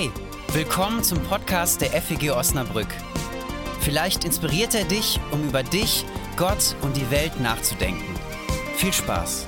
Hey, 0.00 0.10
willkommen 0.54 1.02
zum 1.02 1.22
Podcast 1.24 1.82
der 1.82 1.90
FEG 1.90 2.30
Osnabrück. 2.30 2.86
Vielleicht 3.80 4.24
inspiriert 4.24 4.74
er 4.74 4.86
dich, 4.86 5.20
um 5.30 5.46
über 5.46 5.62
dich, 5.62 6.06
Gott 6.38 6.74
und 6.80 6.96
die 6.96 7.10
Welt 7.10 7.38
nachzudenken. 7.38 8.14
Viel 8.76 8.94
Spaß! 8.94 9.46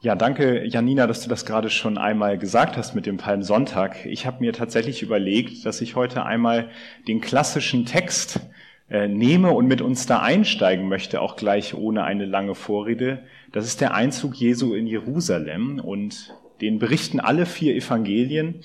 Ja, 0.00 0.14
danke 0.14 0.64
Janina, 0.64 1.08
dass 1.08 1.22
du 1.22 1.28
das 1.28 1.44
gerade 1.44 1.70
schon 1.70 1.98
einmal 1.98 2.38
gesagt 2.38 2.76
hast 2.76 2.94
mit 2.94 3.04
dem 3.04 3.16
Palmsonntag. 3.16 4.06
Ich 4.06 4.26
habe 4.26 4.38
mir 4.38 4.52
tatsächlich 4.52 5.02
überlegt, 5.02 5.66
dass 5.66 5.80
ich 5.80 5.96
heute 5.96 6.24
einmal 6.24 6.70
den 7.08 7.20
klassischen 7.20 7.84
Text 7.84 8.38
nehme 8.90 9.52
und 9.52 9.66
mit 9.66 9.82
uns 9.82 10.06
da 10.06 10.20
einsteigen 10.20 10.88
möchte, 10.88 11.20
auch 11.20 11.36
gleich 11.36 11.74
ohne 11.74 12.04
eine 12.04 12.24
lange 12.24 12.54
Vorrede. 12.54 13.20
Das 13.52 13.66
ist 13.66 13.80
der 13.80 13.94
Einzug 13.94 14.34
Jesu 14.34 14.74
in 14.74 14.86
Jerusalem 14.86 15.78
und 15.78 16.34
den 16.60 16.78
berichten 16.78 17.20
alle 17.20 17.46
vier 17.46 17.74
Evangelien, 17.76 18.62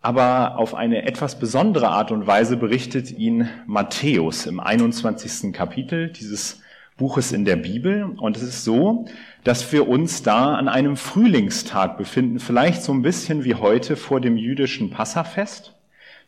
aber 0.00 0.58
auf 0.58 0.74
eine 0.74 1.06
etwas 1.06 1.38
besondere 1.38 1.88
Art 1.88 2.10
und 2.12 2.26
Weise 2.26 2.56
berichtet 2.56 3.10
ihn 3.10 3.48
Matthäus 3.66 4.46
im 4.46 4.60
21. 4.60 5.52
Kapitel 5.52 6.10
dieses 6.10 6.60
Buches 6.96 7.32
in 7.32 7.44
der 7.44 7.56
Bibel. 7.56 8.04
Und 8.04 8.36
es 8.36 8.42
ist 8.42 8.64
so, 8.64 9.06
dass 9.44 9.72
wir 9.72 9.88
uns 9.88 10.22
da 10.22 10.54
an 10.54 10.68
einem 10.68 10.96
Frühlingstag 10.96 11.96
befinden, 11.96 12.38
vielleicht 12.38 12.82
so 12.82 12.92
ein 12.92 13.02
bisschen 13.02 13.44
wie 13.44 13.54
heute 13.54 13.96
vor 13.96 14.20
dem 14.20 14.36
jüdischen 14.36 14.90
Passafest 14.90 15.74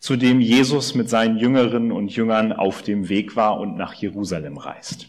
zu 0.00 0.16
dem 0.16 0.40
Jesus 0.40 0.94
mit 0.94 1.10
seinen 1.10 1.36
Jüngerinnen 1.36 1.92
und 1.92 2.10
Jüngern 2.16 2.54
auf 2.54 2.82
dem 2.82 3.10
Weg 3.10 3.36
war 3.36 3.60
und 3.60 3.76
nach 3.76 3.92
Jerusalem 3.92 4.56
reist. 4.56 5.08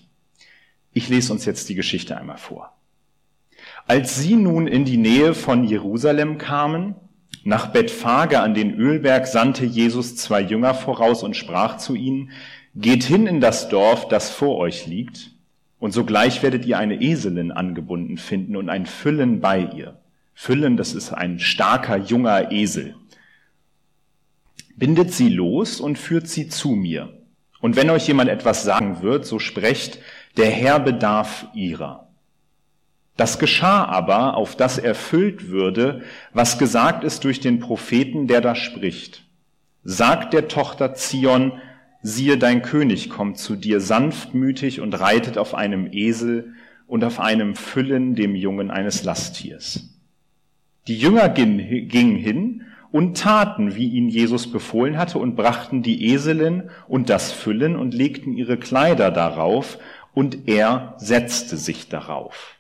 Ich 0.92 1.08
lese 1.08 1.32
uns 1.32 1.46
jetzt 1.46 1.70
die 1.70 1.76
Geschichte 1.76 2.18
einmal 2.18 2.38
vor. 2.38 2.74
Als 3.88 4.18
sie 4.20 4.36
nun 4.36 4.68
in 4.68 4.84
die 4.84 4.98
Nähe 4.98 5.34
von 5.34 5.64
Jerusalem 5.64 6.38
kamen, 6.38 6.96
nach 7.46 7.68
Bethphage 7.68 8.42
an 8.42 8.54
den 8.54 8.76
Ölberg 8.76 9.28
sandte 9.28 9.66
Jesus 9.66 10.18
zwei 10.18 10.42
Jünger 10.42 10.74
voraus 10.74 11.24
und 11.24 11.38
sprach 11.38 11.78
zu 11.78 11.96
ihnen, 11.96 12.32
Geht 12.76 13.04
hin 13.04 13.28
in 13.28 13.42
das 13.42 13.70
Dorf, 13.70 14.08
das 14.10 14.30
vor 14.30 14.58
euch 14.58 14.88
liegt, 14.88 15.32
und 15.80 15.92
sogleich 15.92 16.44
werdet 16.44 16.66
ihr 16.66 16.78
eine 16.78 17.02
Eselin 17.02 17.52
angebunden 17.52 18.18
finden 18.18 18.56
und 18.56 18.70
ein 18.70 18.86
Füllen 18.86 19.40
bei 19.40 19.70
ihr. 19.76 20.00
Füllen, 20.34 20.78
das 20.78 20.94
ist 20.94 21.12
ein 21.12 21.40
starker, 21.40 21.98
junger 21.98 22.52
Esel 22.52 22.96
bindet 24.76 25.14
sie 25.14 25.30
los 25.30 25.80
und 25.80 25.98
führt 25.98 26.28
sie 26.28 26.48
zu 26.48 26.70
mir. 26.72 27.18
Und 27.60 27.76
wenn 27.76 27.90
euch 27.90 28.08
jemand 28.08 28.30
etwas 28.30 28.64
sagen 28.64 29.02
wird, 29.02 29.26
so 29.26 29.40
sprecht, 29.40 30.00
der 30.38 30.50
Herr 30.50 30.80
bedarf 30.80 31.48
ihrer. 31.54 32.08
Das 33.18 33.38
geschah 33.38 33.86
aber, 33.86 34.36
auf 34.36 34.56
das 34.56 34.78
erfüllt 34.78 35.50
würde, 35.50 36.02
was 36.34 36.58
gesagt 36.58 37.04
ist 37.04 37.24
durch 37.24 37.40
den 37.40 37.60
Propheten, 37.60 38.28
der 38.28 38.42
da 38.42 38.56
spricht. 38.56 39.24
Sagt 39.84 40.34
der 40.34 40.48
Tochter 40.48 40.96
Zion, 40.96 41.54
siehe, 42.02 42.38
dein 42.38 42.62
König 42.62 43.10
kommt 43.10 43.38
zu 43.38 43.56
dir 43.56 43.80
sanftmütig 43.80 44.80
und 44.82 45.00
reitet 45.00 45.38
auf 45.38 45.54
einem 45.54 45.92
Esel 45.92 46.54
und 46.88 47.04
auf 47.04 47.20
einem 47.20 47.56
Füllen 47.56 48.16
dem 48.16 48.36
Jungen 48.36 48.72
eines 48.72 49.04
Lasttiers. 49.04 49.90
Die 50.88 50.98
Jünger 50.98 51.30
gingen 51.30 52.16
hin 52.16 52.64
und 52.92 53.18
taten, 53.18 53.76
wie 53.76 53.88
ihn 53.88 54.10
Jesus 54.10 54.52
befohlen 54.52 54.98
hatte, 54.98 55.18
und 55.20 55.36
brachten 55.36 55.82
die 55.82 56.12
Eselin 56.12 56.70
und 56.88 57.10
das 57.10 57.32
Füllen 57.32 57.76
und 57.76 57.94
legten 57.94 58.34
ihre 58.34 58.58
Kleider 58.58 59.12
darauf, 59.12 59.78
und 60.14 60.48
er 60.48 60.96
setzte 60.98 61.56
sich 61.56 61.88
darauf. 61.88 62.56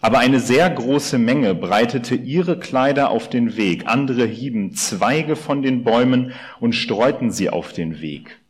Aber 0.00 0.18
eine 0.18 0.40
sehr 0.40 0.68
große 0.68 1.18
Menge 1.18 1.54
breitete 1.54 2.16
ihre 2.16 2.58
Kleider 2.58 3.10
auf 3.10 3.30
den 3.30 3.56
Weg, 3.56 3.86
andere 3.86 4.26
hieben 4.26 4.74
Zweige 4.74 5.36
von 5.36 5.62
den 5.62 5.84
Bäumen 5.84 6.32
und 6.60 6.74
streuten 6.74 7.30
sie 7.30 7.48
auf 7.50 7.72
den 7.72 8.00
Weg. 8.00 8.40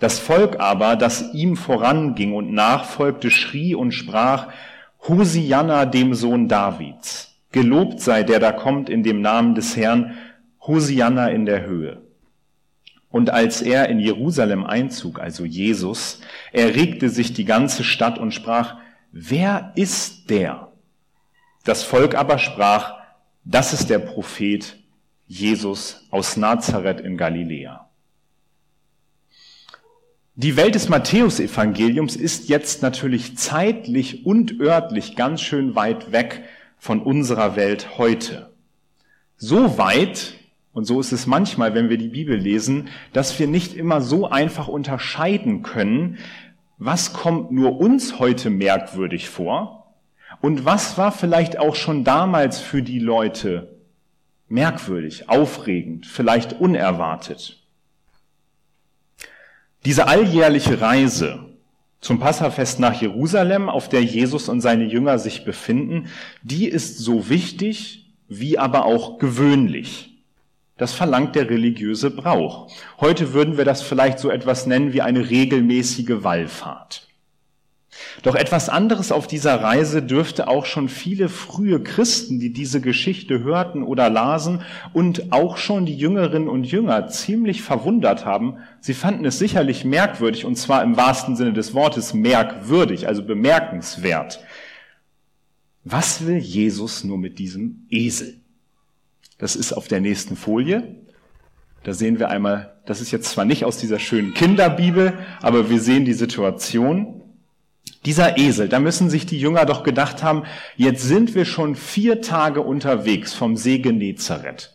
Das 0.00 0.18
Volk 0.18 0.60
aber, 0.60 0.96
das 0.96 1.34
ihm 1.34 1.56
voranging 1.56 2.34
und 2.34 2.52
nachfolgte, 2.52 3.30
schrie 3.30 3.74
und 3.74 3.92
sprach, 3.92 4.48
Hosianna 5.06 5.86
dem 5.86 6.14
Sohn 6.14 6.48
Davids. 6.48 7.34
Gelobt 7.52 8.00
sei 8.00 8.22
der 8.22 8.40
da 8.40 8.52
kommt 8.52 8.90
in 8.90 9.02
dem 9.02 9.20
Namen 9.20 9.54
des 9.54 9.76
Herrn, 9.76 10.14
Hosianna 10.60 11.28
in 11.28 11.46
der 11.46 11.64
Höhe. 11.64 12.02
Und 13.10 13.30
als 13.30 13.62
er 13.62 13.88
in 13.88 14.00
Jerusalem 14.00 14.64
einzog, 14.64 15.18
also 15.18 15.44
Jesus, 15.44 16.20
erregte 16.52 17.08
sich 17.08 17.32
die 17.32 17.44
ganze 17.44 17.84
Stadt 17.84 18.18
und 18.18 18.34
sprach, 18.34 18.76
wer 19.12 19.72
ist 19.76 20.28
der? 20.30 20.72
Das 21.64 21.82
Volk 21.82 22.14
aber 22.14 22.38
sprach, 22.38 22.96
das 23.44 23.72
ist 23.72 23.88
der 23.88 23.98
Prophet 23.98 24.76
Jesus 25.26 26.06
aus 26.10 26.36
Nazareth 26.36 27.00
in 27.00 27.16
Galiläa. 27.16 27.88
Die 30.34 30.56
Welt 30.56 30.76
des 30.76 30.88
Matthäusevangeliums 30.88 32.14
ist 32.14 32.48
jetzt 32.48 32.80
natürlich 32.80 33.36
zeitlich 33.36 34.24
und 34.24 34.60
örtlich 34.60 35.16
ganz 35.16 35.40
schön 35.40 35.74
weit 35.74 36.12
weg 36.12 36.44
von 36.78 37.02
unserer 37.02 37.56
Welt 37.56 37.98
heute. 37.98 38.52
So 39.36 39.78
weit, 39.78 40.34
und 40.78 40.84
so 40.84 41.00
ist 41.00 41.10
es 41.10 41.26
manchmal, 41.26 41.74
wenn 41.74 41.88
wir 41.88 41.98
die 41.98 42.06
Bibel 42.06 42.36
lesen, 42.36 42.88
dass 43.12 43.36
wir 43.40 43.48
nicht 43.48 43.74
immer 43.74 44.00
so 44.00 44.30
einfach 44.30 44.68
unterscheiden 44.68 45.64
können, 45.64 46.18
was 46.76 47.12
kommt 47.12 47.50
nur 47.50 47.80
uns 47.80 48.20
heute 48.20 48.48
merkwürdig 48.48 49.28
vor 49.28 49.92
und 50.40 50.64
was 50.64 50.96
war 50.96 51.10
vielleicht 51.10 51.58
auch 51.58 51.74
schon 51.74 52.04
damals 52.04 52.60
für 52.60 52.80
die 52.80 53.00
Leute 53.00 53.76
merkwürdig, 54.46 55.28
aufregend, 55.28 56.06
vielleicht 56.06 56.60
unerwartet. 56.60 57.60
Diese 59.84 60.06
alljährliche 60.06 60.80
Reise 60.80 61.40
zum 62.00 62.20
Passafest 62.20 62.78
nach 62.78 63.02
Jerusalem, 63.02 63.68
auf 63.68 63.88
der 63.88 64.04
Jesus 64.04 64.48
und 64.48 64.60
seine 64.60 64.84
Jünger 64.84 65.18
sich 65.18 65.44
befinden, 65.44 66.06
die 66.44 66.68
ist 66.68 66.98
so 66.98 67.28
wichtig 67.28 68.14
wie 68.28 68.58
aber 68.58 68.84
auch 68.84 69.18
gewöhnlich. 69.18 70.14
Das 70.78 70.94
verlangt 70.94 71.34
der 71.34 71.50
religiöse 71.50 72.10
Brauch. 72.10 72.68
Heute 73.00 73.34
würden 73.34 73.58
wir 73.58 73.64
das 73.64 73.82
vielleicht 73.82 74.20
so 74.20 74.30
etwas 74.30 74.66
nennen 74.66 74.92
wie 74.92 75.02
eine 75.02 75.28
regelmäßige 75.28 76.22
Wallfahrt. 76.22 77.08
Doch 78.22 78.36
etwas 78.36 78.68
anderes 78.68 79.10
auf 79.10 79.26
dieser 79.26 79.60
Reise 79.60 80.02
dürfte 80.02 80.46
auch 80.46 80.66
schon 80.66 80.88
viele 80.88 81.28
frühe 81.28 81.82
Christen, 81.82 82.38
die 82.38 82.52
diese 82.52 82.80
Geschichte 82.80 83.42
hörten 83.42 83.82
oder 83.82 84.08
lasen 84.08 84.62
und 84.92 85.32
auch 85.32 85.56
schon 85.56 85.84
die 85.84 85.96
Jüngerinnen 85.96 86.48
und 86.48 86.64
Jünger 86.64 87.08
ziemlich 87.08 87.62
verwundert 87.62 88.24
haben. 88.24 88.58
Sie 88.80 88.94
fanden 88.94 89.24
es 89.24 89.38
sicherlich 89.38 89.84
merkwürdig 89.84 90.44
und 90.44 90.56
zwar 90.56 90.84
im 90.84 90.96
wahrsten 90.96 91.34
Sinne 91.34 91.52
des 91.52 91.74
Wortes 91.74 92.14
merkwürdig, 92.14 93.08
also 93.08 93.24
bemerkenswert. 93.24 94.40
Was 95.82 96.24
will 96.26 96.38
Jesus 96.38 97.02
nur 97.02 97.18
mit 97.18 97.38
diesem 97.38 97.86
Esel? 97.88 98.40
Das 99.38 99.56
ist 99.56 99.72
auf 99.72 99.88
der 99.88 100.00
nächsten 100.00 100.36
Folie. 100.36 100.96
Da 101.84 101.94
sehen 101.94 102.18
wir 102.18 102.28
einmal, 102.28 102.74
das 102.86 103.00
ist 103.00 103.12
jetzt 103.12 103.30
zwar 103.30 103.44
nicht 103.44 103.64
aus 103.64 103.78
dieser 103.78 103.98
schönen 103.98 104.34
Kinderbibel, 104.34 105.16
aber 105.40 105.70
wir 105.70 105.80
sehen 105.80 106.04
die 106.04 106.12
Situation. 106.12 107.22
Dieser 108.04 108.36
Esel, 108.36 108.68
da 108.68 108.80
müssen 108.80 109.10
sich 109.10 109.26
die 109.26 109.38
Jünger 109.38 109.64
doch 109.64 109.82
gedacht 109.82 110.22
haben, 110.22 110.42
jetzt 110.76 111.02
sind 111.02 111.34
wir 111.34 111.44
schon 111.44 111.76
vier 111.76 112.20
Tage 112.20 112.60
unterwegs 112.60 113.32
vom 113.32 113.56
See 113.56 113.78
Genezareth. 113.78 114.74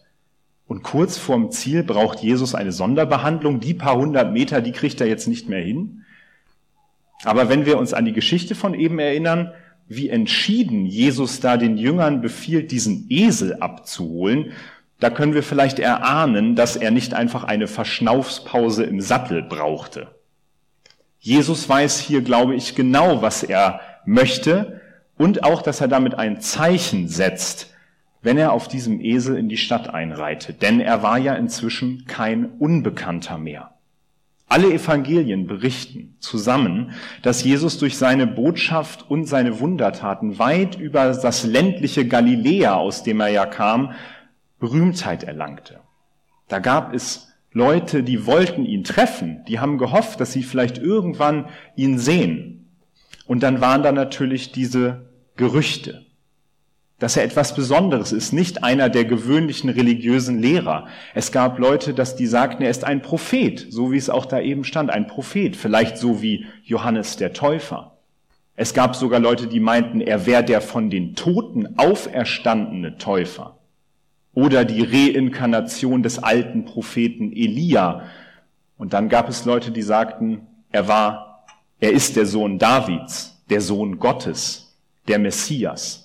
Und 0.66 0.82
kurz 0.82 1.18
vorm 1.18 1.52
Ziel 1.52 1.84
braucht 1.84 2.20
Jesus 2.20 2.56
eine 2.56 2.72
Sonderbehandlung. 2.72 3.60
Die 3.60 3.74
paar 3.74 3.98
hundert 3.98 4.32
Meter, 4.32 4.62
die 4.62 4.72
kriegt 4.72 5.02
er 5.02 5.08
jetzt 5.08 5.28
nicht 5.28 5.50
mehr 5.50 5.62
hin. 5.62 6.04
Aber 7.26 7.50
wenn 7.50 7.66
wir 7.66 7.78
uns 7.78 7.94
an 7.94 8.06
die 8.06 8.14
Geschichte 8.14 8.56
von 8.56 8.74
eben 8.74 8.98
erinnern, 8.98 9.52
wie 9.88 10.10
entschieden 10.10 10.86
Jesus 10.86 11.40
da 11.40 11.58
den 11.58 11.78
Jüngern 11.78 12.22
befiehlt, 12.22 12.72
diesen 12.72 13.06
Esel 13.10 13.56
abzuholen, 13.56 14.54
da 15.00 15.10
können 15.10 15.34
wir 15.34 15.44
vielleicht 15.44 15.80
erahnen, 15.80 16.56
dass 16.56 16.76
er 16.78 16.90
nicht 16.90 17.14
einfach 17.14 17.44
eine 17.44 17.68
Verschnaufspause 17.68 18.84
im 18.84 19.02
Sattel 19.02 19.44
brauchte. 19.44 20.08
Jesus 21.20 21.68
weiß 21.68 22.00
hier, 22.00 22.22
glaube 22.22 22.56
ich, 22.56 22.76
genau, 22.76 23.22
was 23.22 23.44
er 23.44 23.82
möchte 24.06 24.82
und 25.18 25.44
auch, 25.44 25.62
dass 25.62 25.82
er 25.82 25.88
damit 25.88 26.16
ein 26.16 26.40
Zeichen 26.40 27.08
setzt, 27.08 27.74
wenn 28.22 28.38
er 28.38 28.54
auf 28.54 28.68
diesem 28.68 29.02
Esel 29.02 29.38
in 29.38 29.50
die 29.50 29.58
Stadt 29.58 29.94
einreitet. 29.94 30.62
Denn 30.62 30.80
er 30.80 31.04
war 31.04 31.18
ja 31.18 31.34
inzwischen 31.36 32.06
kein 32.08 32.46
Unbekannter 32.46 33.38
mehr. 33.38 33.73
Alle 34.54 34.72
Evangelien 34.72 35.48
berichten 35.48 36.16
zusammen, 36.20 36.92
dass 37.24 37.44
Jesus 37.44 37.80
durch 37.80 37.98
seine 37.98 38.28
Botschaft 38.28 39.10
und 39.10 39.26
seine 39.26 39.60
Wundertaten 39.60 40.38
weit 40.38 40.76
über 40.76 41.12
das 41.12 41.44
ländliche 41.44 42.08
Galiläa, 42.08 42.76
aus 42.76 43.02
dem 43.02 43.20
er 43.20 43.30
ja 43.30 43.48
kam, 43.48 43.94
Berühmtheit 44.60 45.24
erlangte. 45.24 45.80
Da 46.50 46.60
gab 46.60 46.94
es 46.94 47.34
Leute, 47.52 48.04
die 48.04 48.28
wollten 48.28 48.64
ihn 48.64 48.84
treffen, 48.84 49.44
die 49.48 49.60
haben 49.60 49.80
gehofft, 49.80 50.20
dass 50.20 50.34
sie 50.34 50.44
vielleicht 50.44 50.78
irgendwann 50.78 51.48
ihn 51.76 51.98
sehen. 51.98 52.78
Und 53.26 53.42
dann 53.42 53.60
waren 53.60 53.82
da 53.82 53.92
natürlich 53.92 54.52
diese 54.52 55.10
Gerüchte, 55.36 56.06
dass 57.04 57.18
er 57.18 57.26
etwas 57.26 57.54
Besonderes 57.54 58.14
ist, 58.14 58.32
nicht 58.32 58.64
einer 58.64 58.88
der 58.88 59.04
gewöhnlichen 59.04 59.70
religiösen 59.70 60.40
Lehrer. 60.40 60.88
Es 61.14 61.34
gab 61.34 61.60
Leute, 61.60 61.94
dass 61.94 62.16
die 62.16 62.28
sagten, 62.28 62.64
er 62.64 62.70
ist 62.70 62.86
ein 62.86 63.02
Prophet, 63.02 63.68
so 63.70 63.92
wie 63.92 63.98
es 63.98 64.10
auch 64.10 64.26
da 64.26 64.40
eben 64.40 64.64
stand, 64.64 64.90
ein 64.90 65.08
Prophet, 65.08 65.58
vielleicht 65.58 65.98
so 65.98 66.22
wie 66.22 66.46
Johannes 66.64 67.18
der 67.18 67.34
Täufer. 67.34 67.98
Es 68.56 68.74
gab 68.74 68.96
sogar 68.96 69.20
Leute, 69.20 69.48
die 69.48 69.60
meinten, 69.60 70.00
er 70.00 70.26
wäre 70.26 70.46
der 70.46 70.62
von 70.62 70.90
den 70.90 71.14
Toten 71.14 71.78
auferstandene 71.78 72.98
Täufer 72.98 73.58
oder 74.34 74.64
die 74.64 74.84
Reinkarnation 74.84 76.04
des 76.04 76.20
alten 76.24 76.64
Propheten 76.64 77.34
Elia. 77.34 78.04
Und 78.78 78.94
dann 78.94 79.10
gab 79.10 79.28
es 79.28 79.44
Leute, 79.44 79.72
die 79.72 79.82
sagten, 79.82 80.48
er 80.72 80.88
war, 80.88 81.44
er 81.82 81.92
ist 81.92 82.16
der 82.16 82.26
Sohn 82.26 82.60
Davids, 82.60 83.44
der 83.50 83.60
Sohn 83.60 84.00
Gottes, 84.00 84.74
der 85.10 85.20
Messias. 85.20 86.04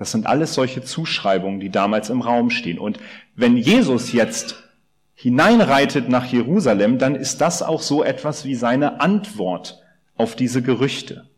Das 0.00 0.10
sind 0.10 0.26
alles 0.26 0.54
solche 0.54 0.82
Zuschreibungen, 0.82 1.60
die 1.60 1.70
damals 1.70 2.10
im 2.10 2.22
Raum 2.22 2.50
stehen. 2.50 2.80
Und 2.80 2.98
wenn 3.36 3.56
Jesus 3.56 4.12
jetzt 4.12 4.64
hineinreitet 5.14 6.08
nach 6.08 6.24
Jerusalem, 6.26 6.98
dann 6.98 7.14
ist 7.14 7.40
das 7.40 7.62
auch 7.62 7.82
so 7.82 8.02
etwas 8.02 8.44
wie 8.44 8.56
seine 8.56 9.00
Antwort 9.00 9.80
auf 10.16 10.34
diese 10.34 10.60
Gerüchte. 10.60 11.28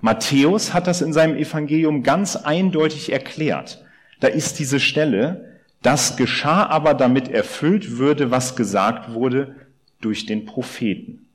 Matthäus 0.00 0.72
hat 0.72 0.86
das 0.86 1.02
in 1.02 1.12
seinem 1.12 1.36
Evangelium 1.36 2.02
ganz 2.02 2.36
eindeutig 2.36 3.12
erklärt 3.12 3.82
da 4.22 4.28
ist 4.28 4.60
diese 4.60 4.78
Stelle, 4.78 5.58
das 5.82 6.16
geschah 6.16 6.64
aber, 6.66 6.94
damit 6.94 7.26
erfüllt 7.26 7.98
würde, 7.98 8.30
was 8.30 8.54
gesagt 8.54 9.14
wurde 9.14 9.56
durch 10.00 10.26
den 10.26 10.46
Propheten. 10.46 11.26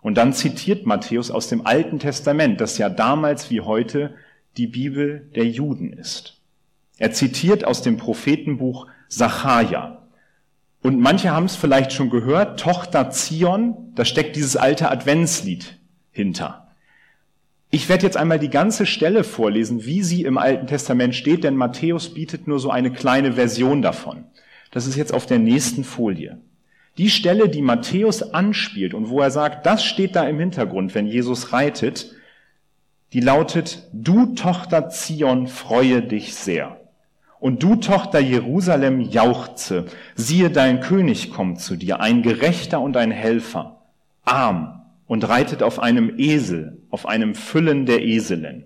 Und 0.00 0.16
dann 0.16 0.32
zitiert 0.32 0.86
Matthäus 0.86 1.30
aus 1.30 1.48
dem 1.48 1.66
Alten 1.66 1.98
Testament, 1.98 2.58
das 2.62 2.78
ja 2.78 2.88
damals 2.88 3.50
wie 3.50 3.60
heute 3.60 4.14
die 4.56 4.66
Bibel 4.66 5.30
der 5.34 5.46
Juden 5.46 5.92
ist. 5.92 6.40
Er 6.98 7.12
zitiert 7.12 7.64
aus 7.64 7.82
dem 7.82 7.96
Prophetenbuch 7.96 8.86
Sacharja. 9.08 10.06
Und 10.82 11.00
manche 11.00 11.30
haben 11.30 11.46
es 11.46 11.56
vielleicht 11.56 11.92
schon 11.92 12.10
gehört, 12.10 12.60
Tochter 12.60 13.10
Zion, 13.10 13.92
da 13.94 14.04
steckt 14.04 14.36
dieses 14.36 14.56
alte 14.56 14.90
Adventslied 14.90 15.78
hinter. 16.10 16.62
Ich 17.70 17.88
werde 17.88 18.04
jetzt 18.04 18.16
einmal 18.16 18.38
die 18.38 18.50
ganze 18.50 18.84
Stelle 18.84 19.24
vorlesen, 19.24 19.86
wie 19.86 20.02
sie 20.02 20.24
im 20.24 20.36
Alten 20.36 20.66
Testament 20.66 21.14
steht, 21.14 21.44
denn 21.44 21.56
Matthäus 21.56 22.12
bietet 22.12 22.46
nur 22.46 22.58
so 22.58 22.70
eine 22.70 22.92
kleine 22.92 23.32
Version 23.32 23.80
davon. 23.80 24.24
Das 24.72 24.86
ist 24.86 24.96
jetzt 24.96 25.14
auf 25.14 25.24
der 25.24 25.38
nächsten 25.38 25.84
Folie. 25.84 26.38
Die 26.98 27.08
Stelle, 27.08 27.48
die 27.48 27.62
Matthäus 27.62 28.22
anspielt 28.34 28.92
und 28.92 29.08
wo 29.08 29.20
er 29.20 29.30
sagt, 29.30 29.64
das 29.64 29.84
steht 29.84 30.16
da 30.16 30.28
im 30.28 30.38
Hintergrund, 30.38 30.94
wenn 30.94 31.06
Jesus 31.06 31.54
reitet, 31.54 32.14
die 33.12 33.20
lautet, 33.20 33.88
du 33.92 34.34
Tochter 34.34 34.88
Zion, 34.88 35.46
freue 35.46 36.02
dich 36.02 36.34
sehr. 36.34 36.80
Und 37.40 37.62
du 37.62 37.76
Tochter 37.76 38.20
Jerusalem, 38.20 39.00
jauchze, 39.00 39.86
siehe, 40.14 40.50
dein 40.50 40.80
König 40.80 41.30
kommt 41.30 41.60
zu 41.60 41.76
dir, 41.76 42.00
ein 42.00 42.22
Gerechter 42.22 42.80
und 42.80 42.96
ein 42.96 43.10
Helfer, 43.10 43.82
arm 44.24 44.82
und 45.06 45.28
reitet 45.28 45.62
auf 45.62 45.78
einem 45.80 46.18
Esel, 46.18 46.78
auf 46.90 47.04
einem 47.06 47.34
Füllen 47.34 47.84
der 47.84 48.02
Eselin. 48.02 48.64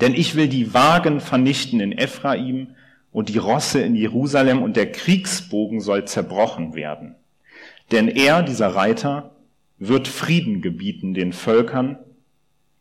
Denn 0.00 0.14
ich 0.14 0.34
will 0.34 0.48
die 0.48 0.74
Wagen 0.74 1.20
vernichten 1.20 1.80
in 1.80 1.92
Ephraim 1.92 2.74
und 3.12 3.30
die 3.30 3.38
Rosse 3.38 3.80
in 3.80 3.94
Jerusalem 3.94 4.62
und 4.62 4.76
der 4.76 4.92
Kriegsbogen 4.92 5.80
soll 5.80 6.04
zerbrochen 6.04 6.74
werden. 6.74 7.14
Denn 7.92 8.08
er, 8.08 8.42
dieser 8.42 8.74
Reiter, 8.74 9.36
wird 9.78 10.08
Frieden 10.08 10.60
gebieten 10.60 11.14
den 11.14 11.32
Völkern 11.32 11.98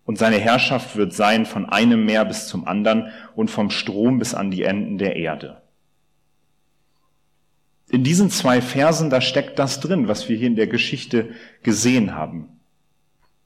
und 0.07 0.17
seine 0.17 0.37
Herrschaft 0.37 0.95
wird 0.95 1.13
sein 1.13 1.45
von 1.45 1.65
einem 1.65 2.05
Meer 2.05 2.23
bis 2.23 2.47
zum 2.47 2.65
anderen 2.65 3.11
und 3.35 3.51
vom 3.51 3.69
Strom 3.69 4.19
bis 4.19 4.33
an 4.33 4.51
die 4.51 4.63
Enden 4.63 4.97
der 4.97 5.17
Erde. 5.17 5.61
In 7.89 8.05
diesen 8.05 8.29
zwei 8.29 8.61
Versen, 8.61 9.09
da 9.09 9.19
steckt 9.19 9.59
das 9.59 9.81
drin, 9.81 10.07
was 10.07 10.29
wir 10.29 10.37
hier 10.37 10.47
in 10.47 10.55
der 10.55 10.67
Geschichte 10.67 11.31
gesehen 11.61 12.15
haben. 12.15 12.47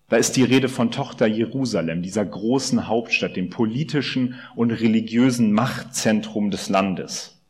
Da 0.08 0.18
ist 0.18 0.36
die 0.36 0.44
Rede 0.44 0.70
von 0.70 0.92
Tochter 0.92 1.26
Jerusalem, 1.26 2.04
dieser 2.04 2.26
großen 2.26 2.88
Hauptstadt, 2.88 3.36
dem 3.36 3.50
politischen 3.50 4.36
und 4.56 4.70
religiösen 4.70 5.54
Machtzentrum 5.54 6.52
des 6.52 6.70
Landes. 6.70 7.42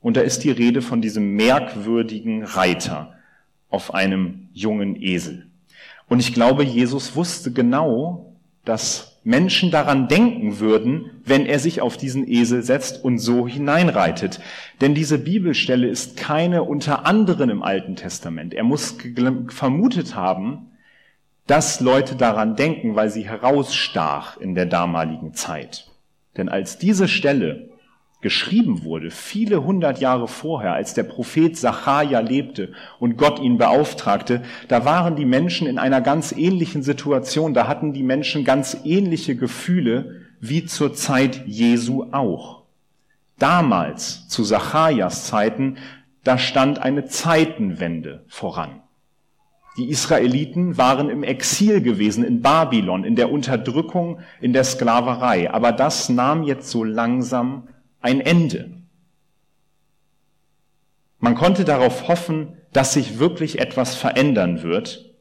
Und 0.00 0.16
da 0.16 0.20
ist 0.20 0.44
die 0.44 0.52
Rede 0.52 0.80
von 0.80 1.02
diesem 1.02 1.34
merkwürdigen 1.34 2.44
Reiter 2.44 3.14
auf 3.68 3.94
einem 3.94 4.48
jungen 4.52 4.94
Esel. 5.02 5.46
Und 6.08 6.20
ich 6.20 6.32
glaube, 6.32 6.62
Jesus 6.62 7.16
wusste 7.16 7.50
genau, 7.50 8.33
dass 8.64 9.20
Menschen 9.24 9.70
daran 9.70 10.06
denken 10.08 10.58
würden, 10.58 11.10
wenn 11.24 11.46
er 11.46 11.58
sich 11.58 11.80
auf 11.80 11.96
diesen 11.96 12.28
Esel 12.28 12.62
setzt 12.62 13.02
und 13.02 13.18
so 13.18 13.48
hineinreitet. 13.48 14.40
Denn 14.80 14.94
diese 14.94 15.18
Bibelstelle 15.18 15.88
ist 15.88 16.16
keine 16.16 16.62
unter 16.62 17.06
anderen 17.06 17.48
im 17.48 17.62
Alten 17.62 17.96
Testament. 17.96 18.52
Er 18.52 18.64
muss 18.64 18.96
vermutet 19.48 20.14
haben, 20.14 20.70
dass 21.46 21.80
Leute 21.80 22.16
daran 22.16 22.56
denken, 22.56 22.96
weil 22.96 23.10
sie 23.10 23.28
herausstach 23.28 24.38
in 24.38 24.54
der 24.54 24.66
damaligen 24.66 25.34
Zeit. 25.34 25.90
Denn 26.36 26.48
als 26.48 26.78
diese 26.78 27.08
Stelle 27.08 27.70
geschrieben 28.24 28.84
wurde, 28.84 29.10
viele 29.10 29.64
hundert 29.64 30.00
Jahre 30.00 30.28
vorher, 30.28 30.72
als 30.72 30.94
der 30.94 31.02
Prophet 31.02 31.56
Sacharja 31.56 32.20
lebte 32.20 32.72
und 32.98 33.18
Gott 33.18 33.38
ihn 33.38 33.58
beauftragte, 33.58 34.42
da 34.66 34.86
waren 34.86 35.14
die 35.14 35.26
Menschen 35.26 35.68
in 35.68 35.78
einer 35.78 36.00
ganz 36.00 36.32
ähnlichen 36.32 36.82
Situation, 36.82 37.52
da 37.52 37.68
hatten 37.68 37.92
die 37.92 38.02
Menschen 38.02 38.44
ganz 38.44 38.78
ähnliche 38.82 39.36
Gefühle 39.36 40.22
wie 40.40 40.64
zur 40.64 40.94
Zeit 40.94 41.46
Jesu 41.46 42.06
auch. 42.12 42.62
Damals, 43.38 44.26
zu 44.28 44.42
Sacharjas 44.42 45.26
Zeiten, 45.26 45.76
da 46.24 46.38
stand 46.38 46.78
eine 46.78 47.04
Zeitenwende 47.04 48.24
voran. 48.26 48.80
Die 49.76 49.90
Israeliten 49.90 50.78
waren 50.78 51.10
im 51.10 51.24
Exil 51.24 51.82
gewesen 51.82 52.24
in 52.24 52.40
Babylon, 52.40 53.04
in 53.04 53.16
der 53.16 53.30
Unterdrückung, 53.30 54.20
in 54.40 54.54
der 54.54 54.64
Sklaverei. 54.64 55.52
Aber 55.52 55.72
das 55.72 56.08
nahm 56.08 56.44
jetzt 56.44 56.70
so 56.70 56.84
langsam 56.84 57.64
ein 58.04 58.20
Ende. 58.20 58.70
Man 61.18 61.34
konnte 61.34 61.64
darauf 61.64 62.06
hoffen, 62.06 62.58
dass 62.72 62.92
sich 62.92 63.18
wirklich 63.18 63.60
etwas 63.60 63.94
verändern 63.94 64.62
wird. 64.62 65.14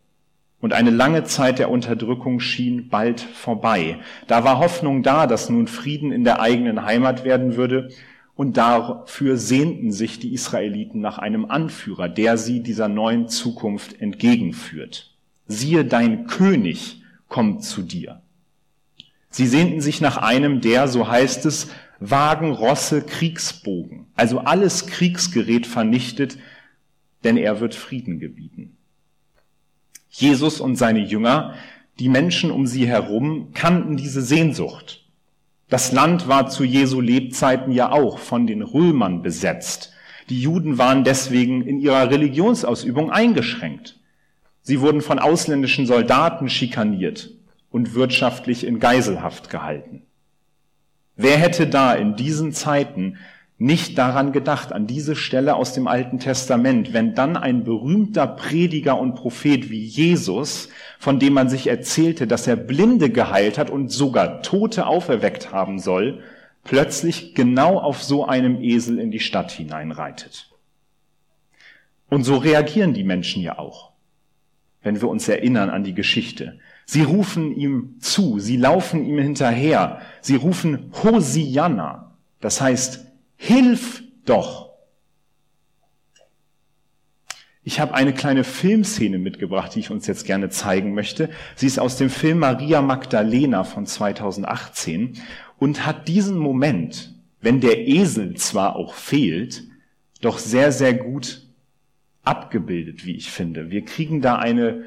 Und 0.60 0.74
eine 0.74 0.90
lange 0.90 1.24
Zeit 1.24 1.60
der 1.60 1.72
Unterdrückung 1.72 2.42
schien 2.42 2.90
bald 2.90 3.22
vorbei. 3.22 4.00
Da 4.28 4.44
war 4.44 4.60
Hoffnung 4.60 5.02
da, 5.02 5.28
dass 5.28 5.50
nun 5.50 5.68
Frieden 5.68 6.12
in 6.12 6.26
der 6.26 6.42
eigenen 6.42 6.84
Heimat 6.84 7.24
werden 7.24 7.56
würde. 7.56 7.90
Und 8.36 8.58
dafür 8.58 9.38
sehnten 9.38 9.94
sich 9.94 10.20
die 10.20 10.34
Israeliten 10.34 11.00
nach 11.00 11.20
einem 11.20 11.46
Anführer, 11.46 12.10
der 12.10 12.38
sie 12.38 12.62
dieser 12.62 12.90
neuen 12.90 13.30
Zukunft 13.30 14.02
entgegenführt. 14.02 15.16
Siehe, 15.48 15.86
dein 15.86 16.28
König 16.28 17.02
kommt 17.30 17.64
zu 17.64 17.82
dir. 17.82 18.22
Sie 19.30 19.48
sehnten 19.48 19.80
sich 19.80 20.02
nach 20.02 20.18
einem, 20.18 20.60
der, 20.62 20.88
so 20.88 21.08
heißt 21.08 21.46
es, 21.46 21.70
Wagen, 22.10 22.52
Rosse, 22.52 23.02
Kriegsbogen, 23.02 24.08
also 24.16 24.40
alles 24.40 24.88
Kriegsgerät 24.88 25.68
vernichtet, 25.68 26.38
denn 27.24 27.38
er 27.38 27.60
wird 27.60 27.76
Frieden 27.76 28.20
gebieten. 28.20 28.78
Jesus 30.10 30.60
und 30.60 30.76
seine 30.76 31.00
Jünger, 31.00 31.56
die 32.00 32.10
Menschen 32.10 32.52
um 32.52 32.68
sie 32.68 32.88
herum, 32.88 33.50
kannten 33.54 33.98
diese 33.98 34.22
Sehnsucht. 34.22 35.06
Das 35.70 35.92
Land 35.92 36.28
war 36.28 36.50
zu 36.50 36.64
Jesu 36.64 37.02
Lebzeiten 37.02 37.72
ja 37.72 37.92
auch 37.92 38.20
von 38.20 38.46
den 38.46 38.62
Römern 38.62 39.22
besetzt. 39.22 39.94
Die 40.30 40.40
Juden 40.42 40.78
waren 40.78 41.04
deswegen 41.04 41.64
in 41.64 41.80
ihrer 41.80 42.10
Religionsausübung 42.10 43.12
eingeschränkt. 43.12 44.00
Sie 44.62 44.82
wurden 44.82 45.02
von 45.02 45.20
ausländischen 45.20 45.86
Soldaten 45.86 46.50
schikaniert 46.50 47.32
und 47.72 47.96
wirtschaftlich 47.96 48.66
in 48.66 48.80
Geiselhaft 48.80 49.50
gehalten. 49.50 50.04
Wer 51.16 51.38
hätte 51.38 51.68
da 51.68 51.94
in 51.94 52.16
diesen 52.16 52.54
Zeiten 52.54 53.18
nicht 53.60 53.98
daran 53.98 54.32
gedacht, 54.32 54.74
an 54.74 54.88
diese 54.88 55.16
Stelle 55.16 55.56
aus 55.56 55.74
dem 55.74 55.88
Alten 55.88 56.20
Testament, 56.20 56.92
wenn 56.92 57.14
dann 57.14 57.38
ein 57.38 57.64
berühmter 57.64 58.28
Prediger 58.28 59.00
und 59.00 59.16
Prophet 59.16 59.70
wie 59.70 59.86
Jesus, 59.86 60.70
von 61.00 61.20
dem 61.20 61.34
man 61.34 61.50
sich 61.50 61.68
erzählte, 61.68 62.28
dass 62.28 62.48
er 62.48 62.56
Blinde 62.56 63.10
geheilt 63.10 63.58
hat 63.58 63.70
und 63.70 63.90
sogar 63.90 64.42
Tote 64.42 64.88
auferweckt 64.88 65.52
haben 65.52 65.80
soll, 65.80 66.24
plötzlich 66.64 67.36
genau 67.36 67.80
auf 67.80 68.04
so 68.04 68.26
einem 68.26 68.62
Esel 68.62 69.00
in 69.00 69.12
die 69.12 69.20
Stadt 69.20 69.52
hineinreitet. 69.52 70.50
Und 72.10 72.24
so 72.24 72.38
reagieren 72.38 72.94
die 72.94 73.04
Menschen 73.04 73.42
ja 73.42 73.60
auch, 73.60 73.92
wenn 74.82 75.00
wir 75.00 75.10
uns 75.10 75.28
erinnern 75.28 75.70
an 75.70 75.84
die 75.84 75.94
Geschichte. 75.94 76.60
Sie 76.86 77.04
rufen 77.04 77.56
ihm 77.56 77.96
zu, 78.00 78.40
sie 78.40 78.58
laufen 78.58 79.06
ihm 79.06 79.20
hinterher, 79.20 80.02
sie 80.22 80.36
rufen 80.36 80.92
Hosianna, 81.04 82.18
das 82.40 82.60
heißt, 82.60 83.06
Hilf 83.46 84.04
doch. 84.24 84.70
Ich 87.62 87.82
habe 87.82 87.94
eine 87.94 88.14
kleine 88.14 88.46
Filmszene 88.46 89.18
mitgebracht, 89.18 89.76
die 89.76 89.82
ich 89.82 89.92
uns 89.92 90.08
jetzt 90.08 90.26
gerne 90.26 90.48
zeigen 90.48 90.94
möchte. 90.94 91.30
Sie 91.56 91.68
ist 91.68 91.78
aus 91.78 91.98
dem 91.98 92.10
Film 92.10 92.40
Maria 92.40 92.82
Magdalena 92.82 93.66
von 93.66 93.86
2018 93.86 95.20
und 95.60 95.86
hat 95.86 96.08
diesen 96.08 96.38
Moment, 96.38 97.16
wenn 97.42 97.60
der 97.60 97.86
Esel 97.86 98.36
zwar 98.36 98.78
auch 98.78 98.94
fehlt, 98.94 99.64
doch 100.22 100.38
sehr, 100.38 100.72
sehr 100.72 100.94
gut 100.94 101.46
abgebildet, 102.24 103.06
wie 103.06 103.18
ich 103.18 103.30
finde. 103.30 103.72
Wir 103.72 103.84
kriegen 103.84 104.22
da 104.22 104.38
eine, 104.38 104.86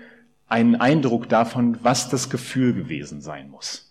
einen 0.48 0.76
Eindruck 0.76 1.28
davon, 1.28 1.78
was 1.82 2.08
das 2.08 2.30
Gefühl 2.30 2.74
gewesen 2.74 3.20
sein 3.20 3.50
muss. 3.50 3.85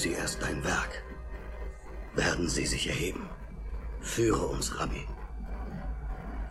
Sie 0.00 0.12
erst 0.12 0.40
dein 0.42 0.64
Werk. 0.64 1.02
Werden 2.14 2.48
Sie 2.48 2.64
sich 2.64 2.88
erheben. 2.88 3.28
Führe 4.00 4.46
uns, 4.46 4.80
Rabbi. 4.80 5.06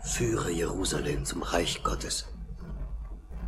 Führe 0.02 0.52
Jerusalem 0.52 1.24
zum 1.24 1.42
Reich 1.42 1.82
Gottes. 1.82 2.28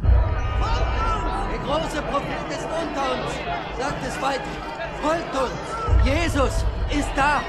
Der 0.03 1.61
große 1.65 2.03
Prophet 2.03 2.51
ist 2.51 2.65
unter 2.65 3.13
uns. 3.13 3.33
Sagt 3.79 4.05
es 4.05 4.21
weiter. 4.21 4.43
Folgt 5.01 5.37
uns. 5.37 6.05
Jesus 6.05 6.65
ist 6.91 7.11
da. 7.15 7.41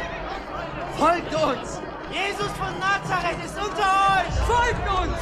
Folgt 0.95 1.33
uns. 1.33 1.81
Jesus 2.11 2.51
von 2.51 2.77
Nazareth 2.77 3.43
ist 3.43 3.57
unter 3.57 3.89
euch. 4.13 4.33
Folgt 4.45 4.87
uns. 5.01 5.17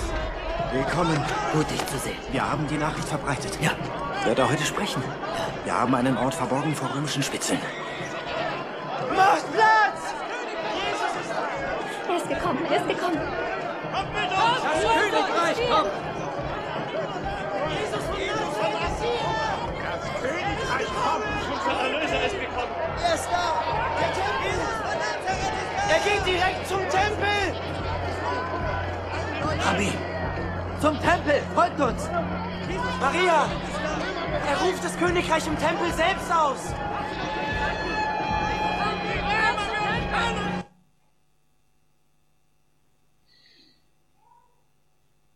Willkommen. 0.74 1.18
Gut, 1.54 1.72
dich 1.72 1.86
zu 1.86 1.98
sehen. 1.98 2.20
Wir 2.34 2.52
haben 2.52 2.68
die 2.68 2.78
Nachricht 2.78 3.08
verbreitet. 3.08 3.58
Ja. 3.62 3.72
Wird 4.26 4.38
er 4.38 4.50
heute 4.50 4.64
sprechen? 4.64 5.02
Wir 5.72 5.80
haben 5.80 5.96
einen 5.96 6.18
Ort 6.18 6.34
verborgen 6.34 6.75
vor 6.75 6.94
römischen 6.94 7.24
Spitzeln. 7.24 7.62
Macht 9.16 9.54
Platz. 9.54 10.01
Jesus 10.75 11.13
ist 11.22 11.32
da. 11.32 12.12
Er 12.12 12.18
ist 12.18 12.28
gekommen, 12.28 12.60
er 12.70 12.75
ist 12.75 12.88
gekommen. 12.90 13.22
Kommt 13.94 14.13
mit 14.13 14.32
uns. 14.32 14.62
Das 14.68 14.82
Königreich 14.84 15.60
kommt. 15.72 15.92
Jesus 17.72 18.04
von 18.04 18.16
hier. 18.18 18.34
Königreich 20.20 20.90
kommt, 21.00 21.25
unser 21.54 21.74
Erlöser 21.80 22.25
ist 22.25 22.38
gekommen. 22.38 22.74
Er 23.01 23.16
ist 23.16 23.30
da. 23.32 23.48
Der 23.98 24.12
Tempel. 24.12 24.56
Er 25.88 26.00
geht 26.04 26.24
direkt 26.25 26.68
zum 26.68 26.82
Tempel. 26.90 27.56
Rabbi, 29.66 29.94
Zum 30.82 31.00
Tempel. 31.00 31.42
Folgt 31.56 31.80
uns. 31.80 32.10
Maria. 33.00 33.46
Er 34.48 34.58
ruft 34.58 34.84
das 34.84 34.98
Königreich 34.98 35.48
im 35.48 35.58
Tempel 35.58 35.92
selbst 35.94 36.32
aus. 36.32 36.74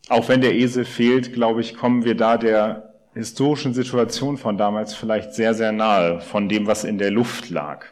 Auch 0.09 0.29
wenn 0.29 0.41
der 0.41 0.53
Esel 0.55 0.85
fehlt, 0.85 1.33
glaube 1.33 1.61
ich, 1.61 1.75
kommen 1.75 2.05
wir 2.05 2.15
da 2.15 2.37
der 2.37 2.93
historischen 3.13 3.73
Situation 3.73 4.37
von 4.37 4.57
damals 4.57 4.93
vielleicht 4.93 5.33
sehr, 5.33 5.53
sehr 5.53 5.71
nahe 5.71 6.21
von 6.21 6.47
dem, 6.49 6.67
was 6.67 6.83
in 6.83 6.97
der 6.97 7.11
Luft 7.11 7.49
lag. 7.49 7.85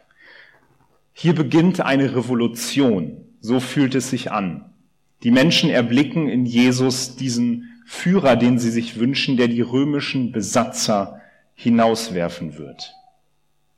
Hier 1.12 1.34
beginnt 1.34 1.80
eine 1.80 2.14
Revolution. 2.14 3.24
So 3.40 3.60
fühlt 3.60 3.94
es 3.94 4.10
sich 4.10 4.32
an. 4.32 4.72
Die 5.22 5.30
Menschen 5.30 5.70
erblicken 5.70 6.28
in 6.28 6.44
Jesus 6.44 7.16
diesen 7.16 7.73
Führer, 7.84 8.36
den 8.36 8.58
sie 8.58 8.70
sich 8.70 8.98
wünschen, 8.98 9.36
der 9.36 9.48
die 9.48 9.60
römischen 9.60 10.32
Besatzer 10.32 11.20
hinauswerfen 11.54 12.58
wird. 12.58 12.94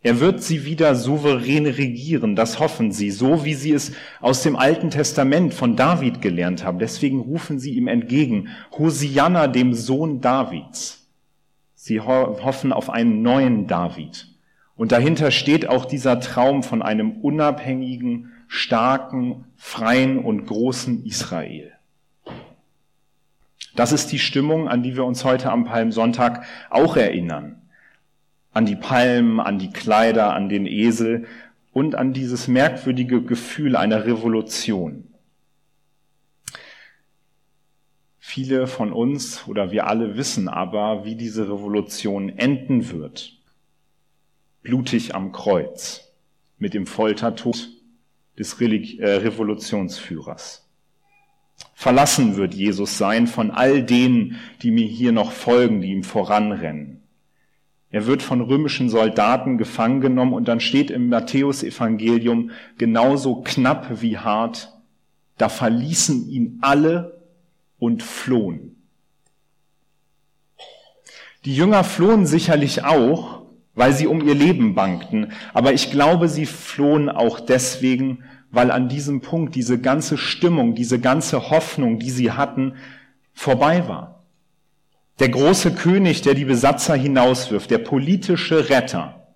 Er 0.02 0.20
wird 0.20 0.40
sie 0.40 0.64
wieder 0.64 0.94
souverän 0.94 1.66
regieren, 1.66 2.36
das 2.36 2.60
hoffen 2.60 2.92
sie, 2.92 3.10
so 3.10 3.44
wie 3.44 3.54
sie 3.54 3.72
es 3.72 3.90
aus 4.20 4.42
dem 4.42 4.54
Alten 4.54 4.90
Testament 4.90 5.52
von 5.52 5.74
David 5.74 6.22
gelernt 6.22 6.64
haben. 6.64 6.78
Deswegen 6.78 7.20
rufen 7.20 7.58
sie 7.58 7.72
ihm 7.72 7.88
entgegen, 7.88 8.50
Hosianna, 8.78 9.48
dem 9.48 9.74
Sohn 9.74 10.20
Davids. 10.20 11.08
Sie 11.74 12.00
ho 12.00 12.38
hoffen 12.44 12.72
auf 12.72 12.88
einen 12.88 13.22
neuen 13.22 13.66
David. 13.66 14.28
Und 14.76 14.92
dahinter 14.92 15.32
steht 15.32 15.68
auch 15.68 15.86
dieser 15.86 16.20
Traum 16.20 16.62
von 16.62 16.82
einem 16.82 17.20
unabhängigen, 17.22 18.30
starken, 18.46 19.46
freien 19.56 20.18
und 20.18 20.46
großen 20.46 21.04
Israel. 21.04 21.72
Das 23.76 23.92
ist 23.92 24.10
die 24.10 24.18
Stimmung, 24.18 24.68
an 24.68 24.82
die 24.82 24.96
wir 24.96 25.04
uns 25.04 25.24
heute 25.24 25.52
am 25.52 25.64
Palmsonntag 25.64 26.44
auch 26.70 26.96
erinnern. 26.96 27.60
An 28.52 28.64
die 28.64 28.74
Palmen, 28.74 29.38
an 29.38 29.58
die 29.58 29.70
Kleider, 29.70 30.32
an 30.32 30.48
den 30.48 30.66
Esel 30.66 31.26
und 31.72 31.94
an 31.94 32.14
dieses 32.14 32.48
merkwürdige 32.48 33.22
Gefühl 33.22 33.76
einer 33.76 34.06
Revolution. 34.06 35.04
Viele 38.18 38.66
von 38.66 38.94
uns 38.94 39.46
oder 39.46 39.70
wir 39.70 39.86
alle 39.86 40.16
wissen 40.16 40.48
aber, 40.48 41.04
wie 41.04 41.14
diese 41.14 41.44
Revolution 41.44 42.30
enden 42.30 42.90
wird. 42.90 43.34
Blutig 44.62 45.14
am 45.14 45.32
Kreuz, 45.32 46.12
mit 46.58 46.72
dem 46.72 46.86
Foltertod 46.86 47.68
des 48.38 48.58
äh, 48.60 49.04
Revolutionsführers. 49.04 50.65
Verlassen 51.74 52.36
wird 52.36 52.54
Jesus 52.54 52.98
sein 52.98 53.26
von 53.26 53.50
all 53.50 53.82
denen, 53.82 54.36
die 54.62 54.70
mir 54.70 54.86
hier 54.86 55.12
noch 55.12 55.32
folgen, 55.32 55.80
die 55.80 55.92
ihm 55.92 56.04
voranrennen. 56.04 57.02
Er 57.90 58.06
wird 58.06 58.22
von 58.22 58.40
römischen 58.40 58.90
Soldaten 58.90 59.58
gefangen 59.58 60.00
genommen 60.00 60.34
und 60.34 60.48
dann 60.48 60.60
steht 60.60 60.90
im 60.90 61.08
Matthäusevangelium 61.08 62.50
genauso 62.78 63.42
knapp 63.42 64.02
wie 64.02 64.18
hart, 64.18 64.72
da 65.38 65.48
verließen 65.48 66.28
ihn 66.28 66.58
alle 66.62 67.22
und 67.78 68.02
flohen. 68.02 68.76
Die 71.44 71.54
Jünger 71.54 71.84
flohen 71.84 72.26
sicherlich 72.26 72.84
auch, 72.84 73.42
weil 73.74 73.92
sie 73.92 74.06
um 74.06 74.26
ihr 74.26 74.34
Leben 74.34 74.74
bangten, 74.74 75.32
aber 75.54 75.72
ich 75.72 75.90
glaube, 75.90 76.28
sie 76.28 76.46
flohen 76.46 77.08
auch 77.08 77.38
deswegen, 77.38 78.24
weil 78.56 78.70
an 78.70 78.88
diesem 78.88 79.20
Punkt 79.20 79.54
diese 79.54 79.78
ganze 79.78 80.16
Stimmung, 80.16 80.74
diese 80.74 80.98
ganze 80.98 81.50
Hoffnung, 81.50 81.98
die 81.98 82.08
sie 82.08 82.32
hatten, 82.32 82.76
vorbei 83.34 83.86
war. 83.86 84.24
Der 85.18 85.28
große 85.28 85.74
König, 85.74 86.22
der 86.22 86.32
die 86.32 86.46
Besatzer 86.46 86.94
hinauswirft, 86.94 87.70
der 87.70 87.78
politische 87.78 88.70
Retter, 88.70 89.26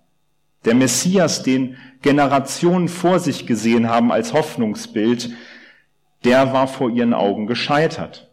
der 0.65 0.73
Messias, 0.73 1.43
den 1.43 1.77
Generationen 2.01 2.87
vor 2.87 3.19
sich 3.19 3.45
gesehen 3.45 3.89
haben 3.89 4.11
als 4.11 4.33
Hoffnungsbild, 4.33 5.29
der 6.23 6.51
war 6.51 6.67
vor 6.67 6.89
ihren 6.89 7.13
Augen 7.13 7.45
gescheitert. 7.45 8.31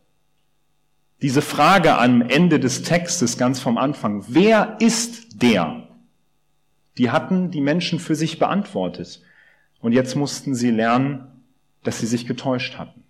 Diese 1.20 1.42
Frage 1.42 1.98
am 1.98 2.22
Ende 2.22 2.58
des 2.58 2.82
Textes 2.82 3.36
ganz 3.36 3.60
vom 3.60 3.76
Anfang, 3.76 4.24
wer 4.28 4.78
ist 4.80 5.42
der? 5.42 5.86
Die 6.96 7.10
hatten 7.10 7.50
die 7.50 7.60
Menschen 7.60 8.00
für 8.00 8.14
sich 8.14 8.38
beantwortet. 8.38 9.20
Und 9.80 9.92
jetzt 9.92 10.16
mussten 10.16 10.54
sie 10.54 10.70
lernen, 10.70 11.26
dass 11.82 12.00
sie 12.00 12.06
sich 12.06 12.26
getäuscht 12.26 12.78
hatten. 12.78 13.04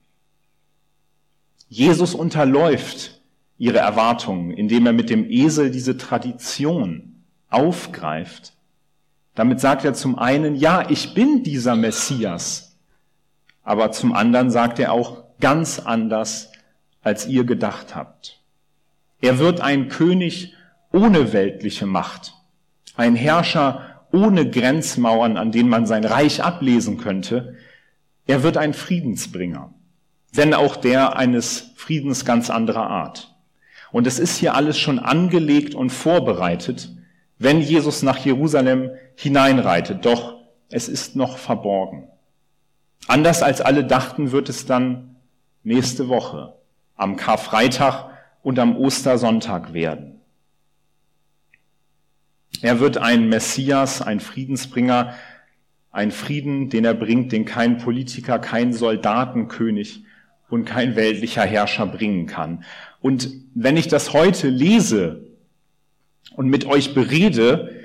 Jesus 1.69 2.15
unterläuft 2.15 3.21
ihre 3.59 3.79
Erwartungen, 3.79 4.51
indem 4.51 4.87
er 4.87 4.93
mit 4.93 5.11
dem 5.11 5.29
Esel 5.31 5.71
diese 5.71 5.97
Tradition 5.97 7.25
aufgreift, 7.51 8.53
Damit 9.39 9.61
sagt 9.61 9.85
er 9.85 9.95
zum 9.95 10.19
einen, 10.19 10.57
ja, 10.57 10.91
ich 10.91 11.15
bin 11.15 11.45
dieser 11.45 11.77
Messias. 11.77 12.77
Aber 13.63 13.93
zum 13.93 14.13
anderen 14.13 14.51
sagt 14.51 14.81
er 14.81 14.93
auch 14.93 15.23
ganz 15.39 15.79
anders, 15.79 16.51
als 17.05 17.29
ihr 17.29 17.45
gedacht 17.45 17.95
habt. 17.95 18.41
Er 19.21 19.39
wird 19.39 19.61
ein 19.61 19.89
König 19.89 20.55
ohne 20.91 21.33
weltliche 21.33 21.87
Macht, 21.87 22.35
ein 22.97 23.15
Herrscher 23.15 23.88
ohne 24.13 24.49
Grenzmauern, 24.49 25.37
an 25.37 25.53
denen 25.53 25.69
man 25.69 25.87
sein 25.87 26.05
Reich 26.05 26.43
ablesen 26.43 26.99
könnte. 26.99 27.57
Er 28.27 28.43
wird 28.43 28.57
ein 28.57 28.75
Friedensbringer, 28.75 29.73
wenn 30.33 30.55
auch 30.55 30.77
der 30.77 31.17
eines 31.17 31.73
Friedens 31.77 32.25
ganz 32.25 32.51
anderer 32.51 32.89
Art. 32.89 33.35
Und 33.91 34.07
es 34.07 34.19
ist 34.19 34.37
hier 34.37 34.55
alles 34.55 34.79
schon 34.79 34.99
angelegt 34.99 35.75
und 35.75 35.91
vorbereitet, 35.91 36.91
wenn 37.39 37.61
Jesus 37.61 38.03
nach 38.03 38.19
Jerusalem 38.19 38.91
hineinreitet. 39.15 40.05
Doch 40.05 40.37
es 40.69 40.89
ist 40.89 41.17
noch 41.17 41.39
verborgen. 41.39 42.09
Anders 43.07 43.43
als 43.43 43.61
alle 43.61 43.85
dachten, 43.85 44.33
wird 44.33 44.49
es 44.49 44.67
dann 44.67 45.17
nächste 45.63 46.09
Woche, 46.09 46.55
am 46.97 47.17
Karfreitag 47.17 48.11
und 48.43 48.59
am 48.59 48.77
Ostersonntag 48.77 49.73
werden. 49.73 50.18
Er 52.61 52.81
wird 52.81 52.99
ein 52.99 53.29
Messias, 53.29 54.03
ein 54.03 54.21
Friedensbringer, 54.21 55.15
ein 55.91 56.11
Frieden, 56.11 56.71
den 56.71 56.85
er 56.85 56.95
bringt, 56.95 57.33
den 57.33 57.45
kein 57.45 57.79
Politiker, 57.79 58.39
kein 58.39 58.73
Soldatenkönig 58.73 60.05
und 60.49 60.65
kein 60.65 60.97
weltlicher 60.97 61.43
Herrscher 61.43 61.87
bringen 61.87 62.27
kann. 62.27 62.65
Und 63.01 63.31
wenn 63.55 63.77
ich 63.77 63.89
das 63.89 64.13
heute 64.13 64.49
lese 64.49 65.27
und 66.35 66.49
mit 66.49 66.67
euch 66.67 66.95
berede, 66.95 67.85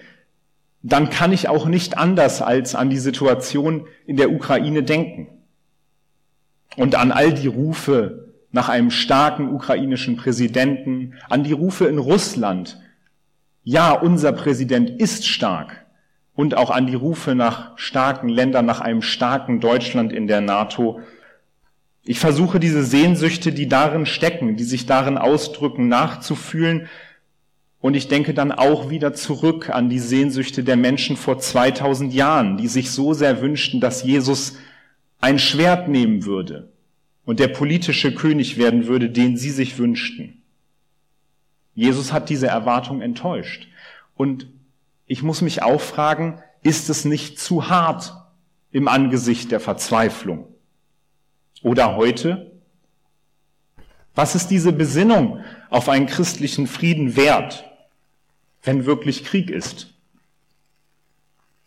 dann 0.82 1.10
kann 1.10 1.32
ich 1.32 1.48
auch 1.48 1.66
nicht 1.66 1.98
anders 1.98 2.42
als 2.42 2.76
an 2.76 2.90
die 2.90 2.98
Situation 2.98 3.88
in 4.06 4.18
der 4.18 4.32
Ukraine 4.32 4.84
denken 4.84 5.28
und 6.76 6.96
an 6.96 7.12
all 7.12 7.34
die 7.34 7.48
Rufe 7.48 8.34
nach 8.52 8.70
einem 8.70 8.92
starken 8.92 9.50
ukrainischen 9.50 10.18
Präsidenten, 10.18 11.14
an 11.30 11.44
die 11.44 11.54
Rufe 11.54 11.86
in 11.86 11.98
Russland. 11.98 12.80
Ja, 13.64 13.94
unser 13.94 14.32
Präsident 14.34 14.90
ist 14.90 15.28
stark. 15.28 15.86
Und 16.36 16.56
auch 16.56 16.72
an 16.72 16.88
die 16.88 16.96
Rufe 16.96 17.36
nach 17.36 17.78
starken 17.78 18.28
Ländern, 18.28 18.66
nach 18.66 18.82
einem 18.82 19.02
starken 19.02 19.60
Deutschland 19.60 20.12
in 20.12 20.28
der 20.28 20.42
NATO. 20.42 21.00
Ich 22.04 22.20
versuche 22.20 22.60
diese 22.60 22.84
Sehnsüchte, 22.84 23.52
die 23.52 23.68
darin 23.68 24.06
stecken, 24.06 24.56
die 24.56 24.64
sich 24.64 24.86
darin 24.86 25.18
ausdrücken, 25.18 25.88
nachzufühlen 25.88 26.90
und 27.84 27.96
ich 27.96 28.08
denke 28.08 28.34
dann 28.34 28.54
auch 28.54 28.90
wieder 28.90 29.14
zurück 29.14 29.70
an 29.70 29.90
die 29.90 30.00
Sehnsüchte 30.00 30.64
der 30.64 30.78
Menschen 30.78 31.18
vor 31.18 31.40
2000 31.40 32.14
Jahren, 32.14 32.56
die 32.56 32.70
sich 32.70 32.92
so 32.92 33.14
sehr 33.14 33.42
wünschten, 33.42 33.82
dass 33.82 34.04
Jesus 34.04 34.56
ein 35.20 35.38
Schwert 35.38 35.90
nehmen 35.90 36.24
würde 36.24 36.72
und 37.26 37.42
der 37.42 37.50
politische 37.50 38.16
König 38.16 38.58
werden 38.58 38.88
würde, 38.88 39.10
den 39.10 39.36
sie 39.36 39.50
sich 39.50 39.78
wünschten. 39.80 40.43
Jesus 41.76 42.14
hat 42.14 42.30
diese 42.30 42.48
Erwartung 42.48 43.02
enttäuscht. 43.02 43.68
Und 44.16 44.48
ich 45.06 45.24
muss 45.24 45.42
mich 45.42 45.64
auch 45.64 45.82
fragen, 45.82 46.42
ist 46.62 46.90
es 46.90 47.06
nicht 47.06 47.40
zu 47.40 47.70
hart 47.70 48.14
im 48.72 48.88
Angesicht 48.88 49.52
der 49.52 49.60
Verzweiflung? 49.60 50.48
Oder 51.62 51.96
heute? 51.96 52.52
Was 54.16 54.36
ist 54.36 54.48
diese 54.48 54.72
Besinnung 54.72 55.44
auf 55.70 55.90
einen 55.90 56.08
christlichen 56.08 56.68
Frieden 56.68 57.16
wert? 57.16 57.66
wenn 58.64 58.86
wirklich 58.86 59.26
Krieg 59.26 59.50
ist. 59.50 59.94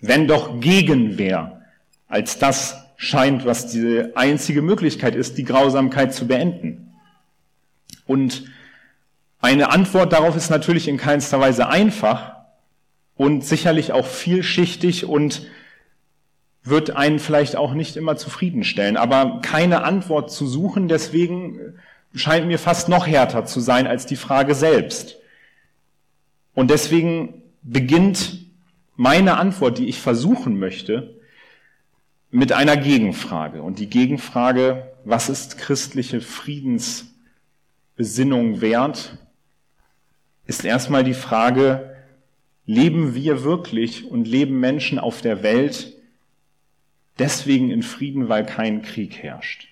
Wenn 0.01 0.27
doch 0.27 0.61
Gegenwehr 0.61 1.63
als 2.09 2.39
das 2.39 2.77
scheint, 2.97 3.45
was 3.45 3.69
die 3.69 4.05
einzige 4.15 4.63
Möglichkeit 4.63 5.15
ist, 5.15 5.37
die 5.37 5.45
Grausamkeit 5.45 6.15
zu 6.15 6.27
beenden. 6.27 6.95
Und 8.07 8.45
eine 9.47 9.71
Antwort 9.71 10.13
darauf 10.13 10.35
ist 10.35 10.51
natürlich 10.51 10.89
in 10.89 10.97
keinster 10.97 11.39
Weise 11.39 11.69
einfach 11.69 12.35
und 13.15 13.45
sicherlich 13.45 13.93
auch 13.93 14.07
vielschichtig 14.07 15.05
und 15.05 15.47
wird 16.65 16.97
einen 16.97 17.21
vielleicht 17.21 17.55
auch 17.55 17.73
nicht 17.73 17.97
immer 17.97 18.17
zufriedenstellen. 18.17 18.97
Aber 18.97 19.41
keine 19.43 19.85
Antwort 19.85 20.33
zu 20.33 20.49
suchen, 20.49 20.89
deswegen 20.89 21.79
scheint 22.13 22.49
mir 22.49 22.59
fast 22.59 22.89
noch 22.89 23.07
härter 23.07 23.45
zu 23.45 23.61
sein 23.61 23.87
als 23.87 24.05
die 24.05 24.17
Frage 24.17 24.57
selbst. 24.57 25.17
Und 26.55 26.73
deswegen 26.73 27.43
beginnt 27.63 28.41
meine 28.97 29.37
Antwort, 29.37 29.79
die 29.79 29.87
ich 29.87 30.01
versuchen 30.01 30.59
möchte, 30.59 31.21
mit 32.33 32.51
einer 32.51 32.77
Gegenfrage. 32.77 33.63
Und 33.63 33.79
die 33.79 33.89
Gegenfrage, 33.89 34.91
was 35.05 35.29
ist 35.29 35.57
christliche 35.57 36.21
Friedensbesinnung 36.21 38.61
wert, 38.61 39.19
ist 40.47 40.65
erstmal 40.65 41.05
die 41.05 41.15
Frage, 41.15 41.97
leben 42.67 43.15
wir 43.15 43.45
wirklich 43.45 44.11
und 44.11 44.27
leben 44.27 44.61
Menschen 44.61 44.99
auf 44.99 45.21
der 45.21 45.43
Welt 45.43 45.93
deswegen 47.19 47.71
in 47.71 47.83
Frieden, 47.83 48.29
weil 48.29 48.45
kein 48.45 48.83
Krieg 48.83 49.23
herrscht? 49.23 49.69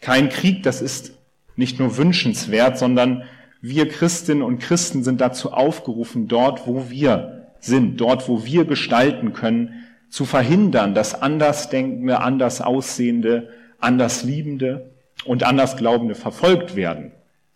Kein 0.00 0.28
Krieg, 0.28 0.62
das 0.62 0.82
ist 0.82 1.14
nicht 1.56 1.78
nur 1.78 1.96
wünschenswert, 1.96 2.78
sondern 2.78 3.24
wir 3.60 3.88
Christinnen 3.88 4.42
und 4.42 4.58
Christen 4.58 5.02
sind 5.02 5.20
dazu 5.20 5.52
aufgerufen, 5.52 6.28
dort, 6.28 6.66
wo 6.66 6.90
wir 6.90 7.52
sind, 7.60 7.98
dort, 7.98 8.28
wo 8.28 8.44
wir 8.44 8.66
gestalten 8.66 9.32
können, 9.32 9.84
zu 10.10 10.26
verhindern, 10.26 10.94
dass 10.94 11.20
Andersdenkende, 11.20 12.20
anders 12.20 12.60
Aussehende, 12.60 13.48
anders 13.80 14.22
Liebende 14.22 14.90
und 15.24 15.44
Andersglaubende 15.44 16.14
verfolgt 16.14 16.76
werden. 16.76 17.12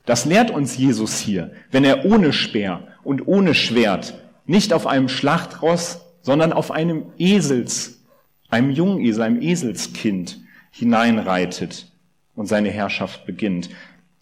Das 0.08 0.24
lehrt 0.24 0.50
uns 0.50 0.78
Jesus 0.78 1.18
hier, 1.18 1.52
wenn 1.70 1.84
er 1.84 2.06
ohne 2.06 2.32
Speer 2.32 2.80
und 3.04 3.28
ohne 3.28 3.52
Schwert, 3.52 4.18
nicht 4.46 4.72
auf 4.72 4.86
einem 4.86 5.06
Schlachtross, 5.06 6.00
sondern 6.22 6.54
auf 6.54 6.70
einem 6.70 7.12
Esels, 7.18 8.02
einem 8.48 8.70
Jungesel, 8.70 9.22
einem 9.22 9.42
Eselskind 9.42 10.40
hineinreitet 10.70 11.92
und 12.34 12.46
seine 12.46 12.70
Herrschaft 12.70 13.26
beginnt. 13.26 13.68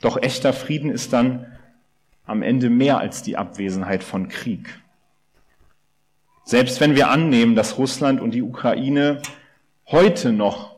Doch 0.00 0.20
echter 0.20 0.52
Frieden 0.52 0.90
ist 0.90 1.12
dann 1.12 1.46
am 2.24 2.42
Ende 2.42 2.68
mehr 2.68 2.98
als 2.98 3.22
die 3.22 3.36
Abwesenheit 3.36 4.02
von 4.02 4.26
Krieg. 4.26 4.80
Selbst 6.42 6.80
wenn 6.80 6.96
wir 6.96 7.10
annehmen, 7.10 7.54
dass 7.54 7.78
Russland 7.78 8.20
und 8.20 8.32
die 8.32 8.42
Ukraine 8.42 9.22
heute 9.86 10.32
noch 10.32 10.74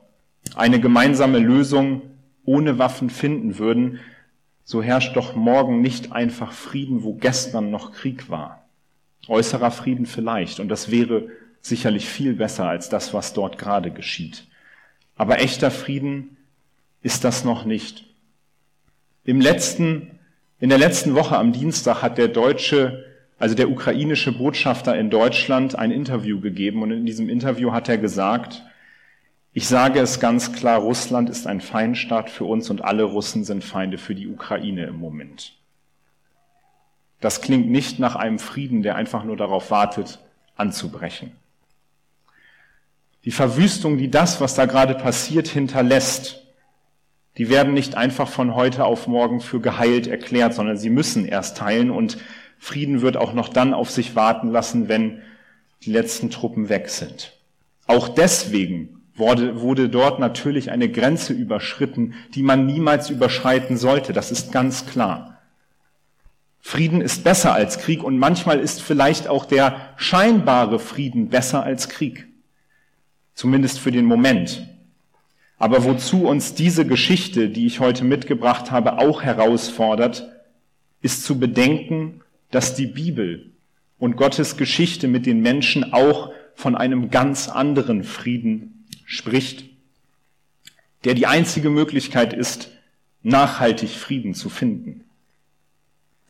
eine 0.55 0.81
gemeinsame 0.81 1.39
Lösung 1.39 2.03
ohne 2.45 2.79
Waffen 2.79 3.09
finden 3.09 3.57
würden, 3.57 4.01
so 4.69 4.83
herrscht 4.83 5.17
doch 5.17 5.35
morgen 5.35 5.81
nicht 5.81 6.13
einfach 6.13 6.53
Frieden, 6.53 7.03
wo 7.03 7.15
gestern 7.15 7.71
noch 7.71 7.91
Krieg 7.93 8.29
war. 8.29 8.69
Äußerer 9.27 9.71
Frieden 9.71 10.05
vielleicht, 10.05 10.61
und 10.61 10.69
das 10.69 10.91
wäre 10.91 11.29
sicherlich 11.63 12.07
viel 12.07 12.35
besser 12.35 12.69
als 12.69 12.91
das, 12.91 13.15
was 13.15 13.33
dort 13.33 13.57
gerade 13.57 13.91
geschieht. 13.91 14.45
Aber 15.17 15.41
echter 15.41 15.71
Frieden 15.71 16.37
ist 17.01 17.25
das 17.25 17.47
noch 17.47 17.65
nicht. 17.65 18.05
Im 19.25 19.41
letzten 19.41 20.19
in 20.61 20.69
der 20.69 20.77
letzten 20.77 21.15
Woche 21.15 21.39
am 21.39 21.53
Dienstag 21.53 22.03
hat 22.03 22.19
der 22.19 22.29
deutsche, 22.29 23.07
also 23.39 23.55
der 23.55 23.71
ukrainische 23.71 24.33
Botschafter 24.33 24.99
in 24.99 25.09
Deutschland 25.09 25.79
ein 25.79 25.93
Interview 25.93 26.41
gegeben 26.41 26.83
und 26.83 26.91
in 26.91 27.07
diesem 27.07 27.31
Interview 27.31 27.73
hat 27.73 27.89
er 27.89 27.97
gesagt, 27.97 28.63
ich 29.59 29.67
sage 29.67 29.99
es 29.99 30.21
ganz 30.21 30.53
klar, 30.53 30.79
Russland 30.79 31.29
ist 31.29 31.49
ein 31.49 31.61
Feindstaat 31.61 32.31
für 32.31 32.45
uns 32.45 32.71
und 32.71 32.85
alle 32.85 33.03
Russen 33.03 33.43
sind 33.43 33.65
Feinde 33.65 33.99
für 33.99 34.15
die 34.15 34.29
Ukraine 34.29 34.85
im 34.85 35.01
Moment. 35.01 35.57
Das 37.21 37.41
klingt 37.41 37.69
nicht 37.69 37.99
nach 37.99 38.15
einem 38.15 38.39
Frieden, 38.39 38.85
der 38.85 38.95
einfach 38.95 39.25
nur 39.25 39.37
darauf 39.37 39.73
wartet, 39.73 40.21
anzubrechen. 40.55 41.33
Die 43.25 43.33
Verwüstung, 43.33 43.99
die 43.99 44.13
das, 44.13 44.41
was 44.41 44.55
da 44.55 44.67
gerade 44.67 44.95
passiert, 44.95 45.49
hinterlässt, 45.49 46.47
die 47.37 47.49
werden 47.49 47.75
nicht 47.75 47.97
einfach 47.97 48.29
von 48.29 48.55
heute 48.55 48.85
auf 48.85 49.09
morgen 49.09 49.41
für 49.41 49.59
geheilt 49.59 50.07
erklärt, 50.07 50.55
sondern 50.55 50.77
sie 50.77 50.89
müssen 50.89 51.27
erst 51.27 51.61
heilen 51.61 51.91
und 51.91 52.19
Frieden 52.61 53.03
wird 53.03 53.17
auch 53.17 53.33
noch 53.33 53.49
dann 53.49 53.75
auf 53.75 53.91
sich 53.91 54.15
warten 54.15 54.51
lassen, 54.51 54.87
wenn 54.87 55.21
die 55.83 55.91
letzten 55.91 56.31
Truppen 56.31 56.69
weg 56.69 56.91
sind. 56.91 57.33
Auch 57.89 58.09
deswegen 58.09 58.98
wurde, 59.19 59.61
wurde 59.61 59.89
dort 59.89 60.19
natürlich 60.19 60.71
eine 60.71 60.89
Grenze 60.89 61.33
überschritten, 61.33 62.15
die 62.35 62.43
man 62.43 62.67
niemals 62.67 63.11
überschreiten 63.11 63.77
sollte. 63.77 64.13
Das 64.13 64.31
ist 64.31 64.53
ganz 64.53 64.87
klar. 64.87 65.39
Frieden 66.61 67.01
ist 67.01 67.25
besser 67.25 67.55
als 67.55 67.79
Krieg 67.79 68.03
und 68.03 68.19
manchmal 68.19 68.59
ist 68.59 68.83
vielleicht 68.83 69.29
auch 69.29 69.45
der 69.45 69.95
scheinbare 69.97 70.79
Frieden 70.79 71.29
besser 71.29 71.63
als 71.63 71.89
Krieg. 71.89 72.27
Zumindest 73.35 73.79
für 73.79 73.93
den 73.93 74.05
Moment. 74.05 74.69
Aber 75.59 75.85
wozu 75.85 76.27
uns 76.27 76.55
diese 76.55 76.87
Geschichte, 76.87 77.49
die 77.49 77.67
ich 77.67 77.81
heute 77.81 78.05
mitgebracht 78.05 78.71
habe, 78.71 78.99
auch 78.99 79.23
herausfordert, 79.23 80.29
ist 81.01 81.25
zu 81.25 81.39
bedenken, 81.39 82.21
dass 82.51 82.75
die 82.75 82.87
Bibel 82.87 83.53
und 83.99 84.17
Gottes 84.17 84.57
Geschichte 84.57 85.09
mit 85.09 85.27
den 85.27 85.41
Menschen 85.41 85.93
auch 85.93 86.33
von 86.55 86.77
einem 86.77 87.11
ganz 87.11 87.49
anderen 87.49 88.05
Frieden 88.05 88.78
spricht, 89.09 89.65
der 91.05 91.15
die 91.15 91.27
einzige 91.27 91.71
Möglichkeit 91.71 92.35
ist, 92.35 92.71
nachhaltig 93.23 93.89
Frieden 93.89 94.35
zu 94.35 94.51
finden. 94.51 95.05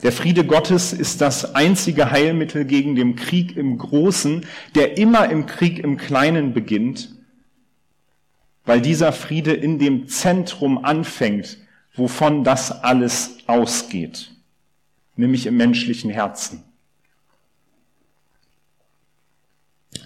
Der 0.03 0.13
Friede 0.13 0.47
Gottes 0.47 0.93
ist 0.93 1.21
das 1.21 1.57
einzige 1.57 2.13
Heilmittel 2.13 2.65
gegen 2.65 2.95
den 2.95 3.17
Krieg 3.17 3.57
im 3.57 3.79
Großen, 3.79 4.47
der 4.77 4.97
immer 4.97 5.29
im 5.29 5.47
Krieg 5.47 5.81
im 5.81 5.97
Kleinen 5.97 6.55
beginnt, 6.55 7.17
weil 8.65 8.81
dieser 8.81 9.13
Friede 9.13 9.53
in 9.53 9.81
dem 9.81 10.07
Zentrum 10.07 10.85
anfängt, 10.85 11.59
wovon 11.95 12.45
das 12.45 12.71
alles 12.71 13.39
ausgeht, 13.49 14.31
nämlich 15.17 15.47
im 15.47 15.57
menschlichen 15.57 16.11
Herzen. 16.11 16.63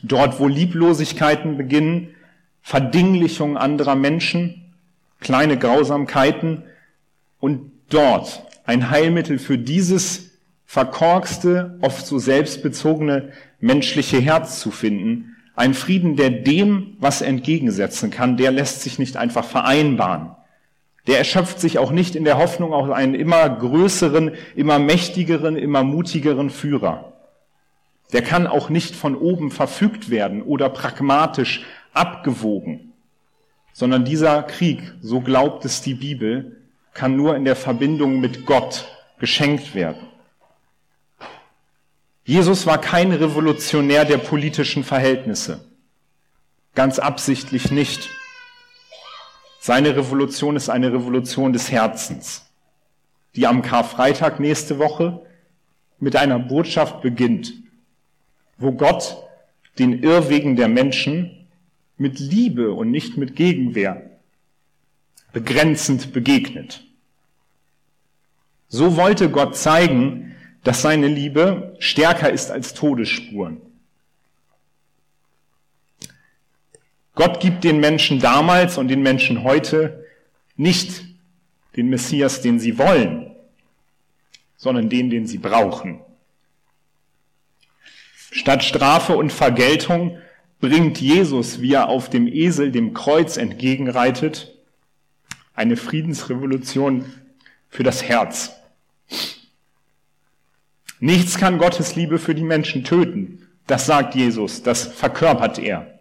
Dort, 0.03 0.41
wo 0.41 0.49
Lieblosigkeiten 0.49 1.59
beginnen, 1.59 2.15
Verdinglichung 2.62 3.57
anderer 3.57 3.96
Menschen, 3.96 4.75
kleine 5.20 5.59
Grausamkeiten 5.59 6.64
und 7.38 7.72
dort 7.90 8.44
ein 8.64 8.90
Heilmittel 8.90 9.38
für 9.38 9.59
dieses 9.59 10.31
verkorkste, 10.64 11.79
oft 11.83 12.07
so 12.07 12.18
selbstbezogene 12.18 13.33
menschliche 13.61 14.20
Herz 14.20 14.61
zu 14.61 14.70
finden. 14.70 15.37
Ein 15.55 15.75
Frieden, 15.75 16.16
der 16.16 16.31
dem 16.31 16.96
was 16.98 17.20
entgegensetzen 17.20 18.11
kann, 18.11 18.37
der 18.37 18.53
lässt 18.53 18.81
sich 18.81 18.98
nicht 18.98 19.16
einfach 19.16 19.44
vereinbaren. 19.44 20.31
Der 21.07 21.18
erschöpft 21.18 21.61
sich 21.61 21.79
auch 21.79 21.90
nicht 21.90 22.14
in 22.14 22.25
der 22.25 22.38
Hoffnung 22.38 22.72
auf 22.72 22.90
einen 22.90 23.14
immer 23.14 23.48
größeren, 23.51 24.33
immer 24.55 24.79
mächtigeren, 24.79 25.57
immer 25.57 25.83
mutigeren 25.83 26.48
Führer. 26.48 27.12
Der 28.12 28.22
kann 28.22 28.46
auch 28.46 28.70
nicht 28.70 28.94
von 28.94 29.16
oben 29.16 29.51
verfügt 29.51 30.11
werden 30.11 30.42
oder 30.42 30.68
pragmatisch 30.68 31.64
abgewogen, 31.92 32.92
sondern 33.72 34.05
dieser 34.05 34.42
Krieg, 34.42 34.83
so 35.00 35.20
glaubt 35.20 35.64
es 35.64 35.83
die 35.83 35.94
Bibel, 35.94 36.57
kann 36.94 37.16
nur 37.16 37.37
in 37.37 37.44
der 37.44 37.57
Verbindung 37.57 38.20
mit 38.20 38.44
Gott 38.44 38.87
geschenkt 39.18 39.74
werden. 39.74 40.09
Jesus 42.24 42.66
war 42.66 42.81
kein 42.81 43.12
Revolutionär 43.12 44.05
der 44.05 44.18
politischen 44.18 44.85
Verhältnisse. 44.85 45.64
Ganz 46.74 46.98
absichtlich 46.98 47.70
nicht. 47.70 48.11
Seine 49.61 49.96
Revolution 49.96 50.57
ist 50.57 50.68
eine 50.68 50.92
Revolution 50.92 51.52
des 51.52 51.70
Herzens, 51.70 52.46
die 53.37 53.46
am 53.46 53.62
Karfreitag 53.62 54.40
nächste 54.40 54.78
Woche 54.78 55.24
mit 55.98 56.16
einer 56.16 56.38
Botschaft 56.38 57.00
beginnt, 57.00 57.52
wo 58.59 58.72
Gott 58.72 59.16
den 59.78 60.02
Irrwegen 60.02 60.57
der 60.57 60.68
Menschen 60.68 61.41
mit 62.03 62.19
Liebe 62.19 62.73
und 62.73 62.91
nicht 62.91 63.17
mit 63.17 63.37
Gegenwehr 63.37 64.11
begrenzend 65.33 66.12
begegnet. 66.12 66.85
So 68.69 68.97
wollte 68.97 69.31
Gott 69.31 69.57
zeigen, 69.57 70.35
dass 70.65 70.83
seine 70.83 71.09
Liebe 71.09 71.77
stärker 71.79 72.31
ist 72.31 72.51
als 72.51 72.75
Todesspuren. 72.75 73.61
Gott 77.15 77.41
gibt 77.41 77.65
den 77.65 77.81
Menschen 77.81 78.21
damals 78.21 78.79
und 78.79 78.88
den 78.88 79.03
Menschen 79.03 79.45
heute 79.45 80.05
nicht 80.57 81.05
den 81.77 81.88
Messias, 81.88 82.41
den 82.41 82.59
sie 82.59 82.79
wollen, 82.79 83.35
sondern 84.57 84.88
den, 84.88 85.11
den 85.11 85.27
sie 85.27 85.38
brauchen. 85.38 86.01
Statt 88.31 88.65
Strafe 88.65 89.17
und 89.17 89.33
Vergeltung 89.33 90.19
bringt 90.62 91.01
Jesus, 91.01 91.61
wie 91.61 91.75
er 91.75 91.88
auf 91.88 92.09
dem 92.09 92.29
Esel 92.29 92.70
dem 92.70 92.94
Kreuz 92.94 93.37
entgegenreitet, 93.37 94.55
eine 95.55 95.77
Friedensrevolution 95.77 97.05
für 97.68 97.83
das 97.83 98.05
Herz. 98.05 98.53
Nichts 101.01 101.37
kann 101.37 101.59
Gottes 101.59 101.96
Liebe 101.96 102.20
für 102.20 102.37
die 102.37 102.44
Menschen 102.44 102.85
töten. 102.85 103.48
Das 103.66 103.87
sagt 103.87 104.14
Jesus, 104.14 104.62
das 104.62 104.87
verkörpert 104.87 105.59
er. 105.59 105.98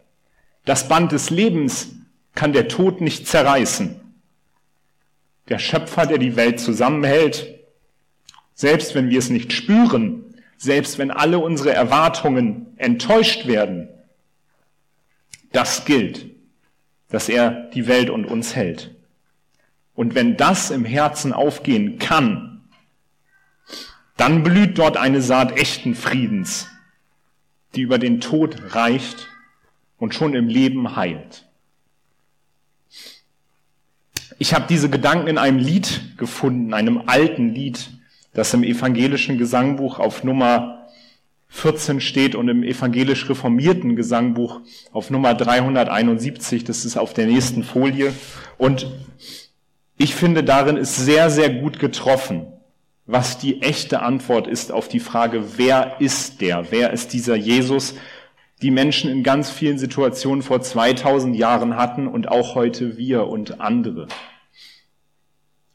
Das 0.63 0.87
Band 0.87 1.11
des 1.11 1.31
Lebens 1.31 1.95
kann 2.35 2.53
der 2.53 2.67
Tod 2.67 3.01
nicht 3.01 3.27
zerreißen. 3.27 3.99
Der 5.49 5.57
Schöpfer, 5.57 6.05
der 6.05 6.19
die 6.19 6.35
Welt 6.35 6.59
zusammenhält, 6.59 7.47
selbst 8.53 8.93
wenn 8.93 9.09
wir 9.09 9.17
es 9.17 9.31
nicht 9.31 9.53
spüren, 9.53 10.35
selbst 10.55 10.99
wenn 10.99 11.09
alle 11.09 11.39
unsere 11.39 11.73
Erwartungen 11.73 12.67
enttäuscht 12.77 13.47
werden, 13.47 13.89
das 15.51 15.85
gilt, 15.85 16.27
dass 17.09 17.29
er 17.29 17.69
die 17.73 17.87
Welt 17.87 18.09
und 18.09 18.25
uns 18.25 18.55
hält. 18.55 18.95
Und 19.93 20.15
wenn 20.15 20.37
das 20.37 20.71
im 20.71 20.85
Herzen 20.85 21.33
aufgehen 21.33 21.99
kann, 21.99 22.61
dann 24.17 24.43
blüht 24.43 24.77
dort 24.77 24.97
eine 24.97 25.21
Saat 25.21 25.57
echten 25.57 25.95
Friedens, 25.95 26.67
die 27.75 27.81
über 27.81 27.97
den 27.97 28.21
Tod 28.21 28.75
reicht 28.75 29.27
und 29.97 30.13
schon 30.13 30.33
im 30.33 30.47
Leben 30.47 30.95
heilt. 30.95 31.47
Ich 34.39 34.53
habe 34.53 34.65
diese 34.67 34.89
Gedanken 34.89 35.27
in 35.27 35.37
einem 35.37 35.59
Lied 35.59 36.17
gefunden, 36.17 36.73
einem 36.73 37.03
alten 37.05 37.49
Lied, 37.49 37.91
das 38.33 38.53
im 38.53 38.63
evangelischen 38.63 39.37
Gesangbuch 39.37 39.99
auf 39.99 40.23
Nummer 40.23 40.80
14 41.53 41.99
steht 41.99 42.33
und 42.33 42.47
im 42.47 42.63
evangelisch 42.63 43.29
reformierten 43.29 43.95
Gesangbuch 43.95 44.61
auf 44.93 45.09
Nummer 45.09 45.33
371, 45.33 46.63
das 46.63 46.85
ist 46.85 46.97
auf 46.97 47.13
der 47.13 47.27
nächsten 47.27 47.63
Folie. 47.63 48.13
Und 48.57 48.87
ich 49.97 50.15
finde, 50.15 50.43
darin 50.43 50.77
ist 50.77 50.95
sehr, 50.95 51.29
sehr 51.29 51.49
gut 51.49 51.77
getroffen, 51.77 52.47
was 53.05 53.37
die 53.37 53.61
echte 53.61 54.01
Antwort 54.01 54.47
ist 54.47 54.71
auf 54.71 54.87
die 54.87 55.01
Frage, 55.01 55.57
wer 55.57 55.99
ist 55.99 56.39
der? 56.39 56.71
Wer 56.71 56.93
ist 56.93 57.11
dieser 57.11 57.35
Jesus, 57.35 57.95
die 58.61 58.71
Menschen 58.71 59.11
in 59.11 59.21
ganz 59.21 59.51
vielen 59.51 59.77
Situationen 59.77 60.43
vor 60.43 60.61
2000 60.61 61.35
Jahren 61.35 61.75
hatten 61.75 62.07
und 62.07 62.29
auch 62.29 62.55
heute 62.55 62.97
wir 62.97 63.27
und 63.27 63.59
andere? 63.59 64.07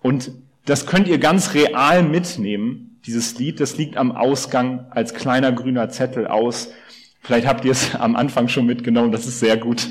Und 0.01 0.33
das 0.65 0.87
könnt 0.87 1.07
ihr 1.07 1.19
ganz 1.19 1.53
real 1.53 2.03
mitnehmen, 2.03 2.96
dieses 3.07 3.39
Lied. 3.39 3.61
Das 3.61 3.77
liegt 3.77 3.97
am 3.97 4.13
Ausgang 4.13 4.87
als 4.91 5.15
kleiner 5.15 5.53
grüner 5.53 5.89
Zettel 5.89 6.27
aus. 6.27 6.71
Vielleicht 7.21 7.47
habt 7.47 7.65
ihr 7.65 7.73
es 7.73 7.95
am 7.95 8.17
Anfang 8.17 8.49
schon 8.49 8.67
mitgenommen, 8.67 9.13
das 9.13 9.27
ist 9.27 9.41
sehr 9.41 9.57
gut. 9.57 9.89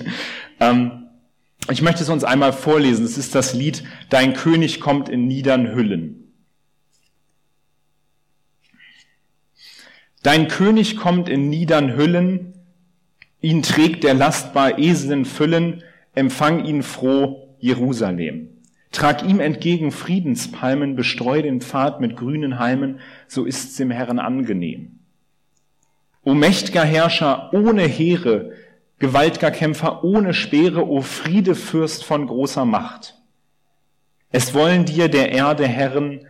Ähm, 0.60 1.10
ich 1.69 1.82
möchte 1.82 2.04
es 2.04 2.10
uns 2.10 2.23
einmal 2.23 2.54
vorlesen. 2.54 3.06
Es 3.06 3.17
ist 3.17 3.34
das 3.34 3.54
Lied 3.54 3.84
Dein 4.10 4.34
König 4.34 4.80
kommt 4.80 5.10
in 5.10 5.28
niedern 5.28 5.73
Hüllen. 5.73 6.21
Dein 10.21 10.47
König 10.47 10.97
kommt 10.97 11.30
in 11.30 11.49
niedern 11.49 11.95
Hüllen, 11.95 12.54
ihn 13.41 13.62
trägt 13.62 14.04
der 14.04 14.15
lastbar 14.15 14.80
Eseln 14.80 15.23
Füllen, 15.23 15.84
empfang 16.15 16.65
ihn 16.65 16.82
froh, 16.82 17.56
Jerusalem. 17.60 18.55
Trag 18.95 19.23
ihm 19.23 19.41
entgegen 19.41 19.91
Friedenspalmen, 19.91 20.95
bestreu 20.95 21.41
den 21.41 21.60
Pfad 21.60 21.99
mit 21.99 22.15
grünen 22.15 22.60
Halmen, 22.60 23.01
so 23.27 23.43
ist's 23.43 23.75
dem 23.75 23.91
Herrn 23.91 24.19
angenehm. 24.19 24.99
O 26.23 26.34
mächt'ger 26.34 26.86
Herrscher 26.86 27.53
ohne 27.53 27.84
Heere, 27.84 28.53
gewaltger 28.97 29.51
Kämpfer 29.51 30.05
ohne 30.05 30.34
Speere, 30.34 30.88
o 30.88 31.01
Friede 31.01 31.55
Fürst 31.55 32.05
von 32.05 32.25
großer 32.25 32.63
Macht. 32.63 33.15
Es 34.31 34.53
wollen 34.53 34.86
dir 34.86 35.10
der 35.10 35.34
Erde 35.34 35.67
Herren 35.67 36.25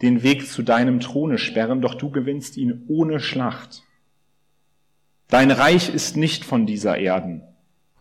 den 0.00 0.22
Weg 0.22 0.48
zu 0.48 0.62
deinem 0.62 1.00
Throne 1.00 1.36
sperren, 1.36 1.82
doch 1.82 1.94
du 1.94 2.10
gewinnst 2.10 2.56
ihn 2.56 2.84
ohne 2.88 3.20
Schlacht. 3.20 3.82
Dein 5.28 5.50
Reich 5.50 5.94
ist 5.94 6.16
nicht 6.16 6.46
von 6.46 6.64
dieser 6.64 6.96
Erden, 6.96 7.42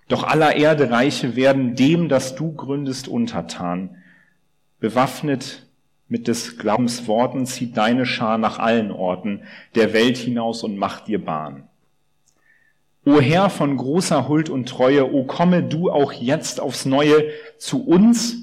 doch 0.08 0.24
aller 0.24 0.56
Erde 0.56 0.90
Reiche 0.90 1.36
werden 1.36 1.76
dem, 1.76 2.08
das 2.08 2.36
du 2.36 2.54
gründest, 2.54 3.10
untertan. 3.10 3.98
Bewaffnet 4.80 5.66
mit 6.08 6.28
des 6.28 6.58
Glaubens 6.58 7.08
Worten 7.08 7.46
zieht 7.46 7.78
deine 7.78 8.06
Schar 8.06 8.38
nach 8.38 8.60
allen 8.60 8.92
Orten 8.92 9.44
der 9.74 9.94
Welt 9.94 10.18
hinaus 10.18 10.64
und 10.64 10.78
macht 10.78 11.08
dir 11.08 11.24
Bahn. 11.24 11.68
O 13.06 13.20
Herr 13.20 13.50
von 13.50 13.78
großer 13.78 14.28
Huld 14.28 14.50
und 14.50 14.68
Treue, 14.68 15.14
o 15.14 15.26
komme 15.26 15.64
du 15.64 15.92
auch 15.92 16.12
jetzt 16.12 16.60
aufs 16.60 16.86
Neue 16.86 17.30
zu 17.58 17.86
uns, 17.86 18.38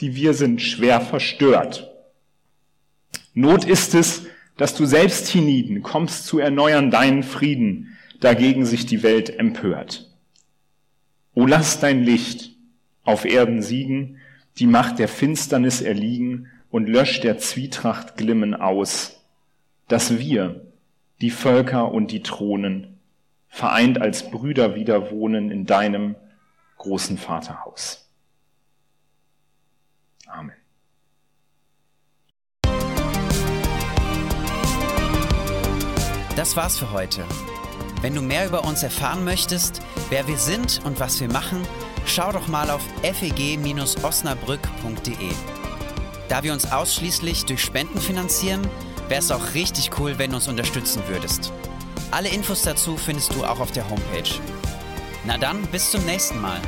die 0.00 0.14
wir 0.14 0.32
sind 0.34 0.62
schwer 0.62 1.00
verstört. 1.00 1.90
Not 3.34 3.64
ist 3.64 3.94
es, 3.94 4.26
dass 4.56 4.74
du 4.74 4.84
selbst 4.86 5.26
hienieden 5.26 5.82
kommst 5.82 6.26
zu 6.26 6.38
erneuern 6.38 6.90
deinen 6.90 7.22
Frieden, 7.22 7.96
dagegen 8.20 8.64
sich 8.64 8.86
die 8.86 9.02
Welt 9.02 9.30
empört. 9.38 10.08
O 11.34 11.46
lass 11.46 11.80
dein 11.80 12.04
Licht 12.04 12.50
auf 13.04 13.24
Erden 13.24 13.62
siegen, 13.62 14.19
die 14.58 14.66
Macht 14.66 14.98
der 14.98 15.08
Finsternis 15.08 15.80
erliegen 15.80 16.48
und 16.70 16.88
lösch 16.88 17.20
der 17.20 17.38
Zwietracht 17.38 18.16
Glimmen 18.16 18.54
aus, 18.54 19.24
dass 19.88 20.18
wir, 20.18 20.66
die 21.20 21.30
Völker 21.30 21.92
und 21.92 22.10
die 22.10 22.22
Thronen, 22.22 22.98
vereint 23.48 24.00
als 24.00 24.30
Brüder 24.30 24.74
wieder 24.74 25.10
wohnen 25.10 25.50
in 25.50 25.66
deinem 25.66 26.14
großen 26.78 27.18
Vaterhaus. 27.18 28.08
Amen. 30.26 30.54
Das 36.36 36.56
war's 36.56 36.78
für 36.78 36.92
heute. 36.92 37.24
Wenn 38.00 38.14
du 38.14 38.22
mehr 38.22 38.46
über 38.46 38.64
uns 38.64 38.82
erfahren 38.82 39.24
möchtest, 39.24 39.82
wer 40.08 40.26
wir 40.26 40.38
sind 40.38 40.80
und 40.86 40.98
was 41.00 41.20
wir 41.20 41.28
machen, 41.28 41.60
schau 42.10 42.32
doch 42.32 42.48
mal 42.48 42.70
auf 42.70 42.82
feg-osnabrück.de. 43.02 45.30
Da 46.28 46.42
wir 46.42 46.52
uns 46.52 46.70
ausschließlich 46.70 47.44
durch 47.44 47.62
Spenden 47.62 48.00
finanzieren, 48.00 48.66
wäre 49.08 49.20
es 49.20 49.30
auch 49.30 49.54
richtig 49.54 49.90
cool, 49.98 50.18
wenn 50.18 50.30
du 50.30 50.36
uns 50.36 50.48
unterstützen 50.48 51.02
würdest. 51.06 51.52
Alle 52.10 52.28
Infos 52.28 52.62
dazu 52.62 52.96
findest 52.96 53.34
du 53.34 53.44
auch 53.44 53.60
auf 53.60 53.72
der 53.72 53.88
Homepage. 53.88 54.30
Na 55.24 55.38
dann, 55.38 55.62
bis 55.66 55.90
zum 55.90 56.04
nächsten 56.04 56.40
Mal. 56.40 56.60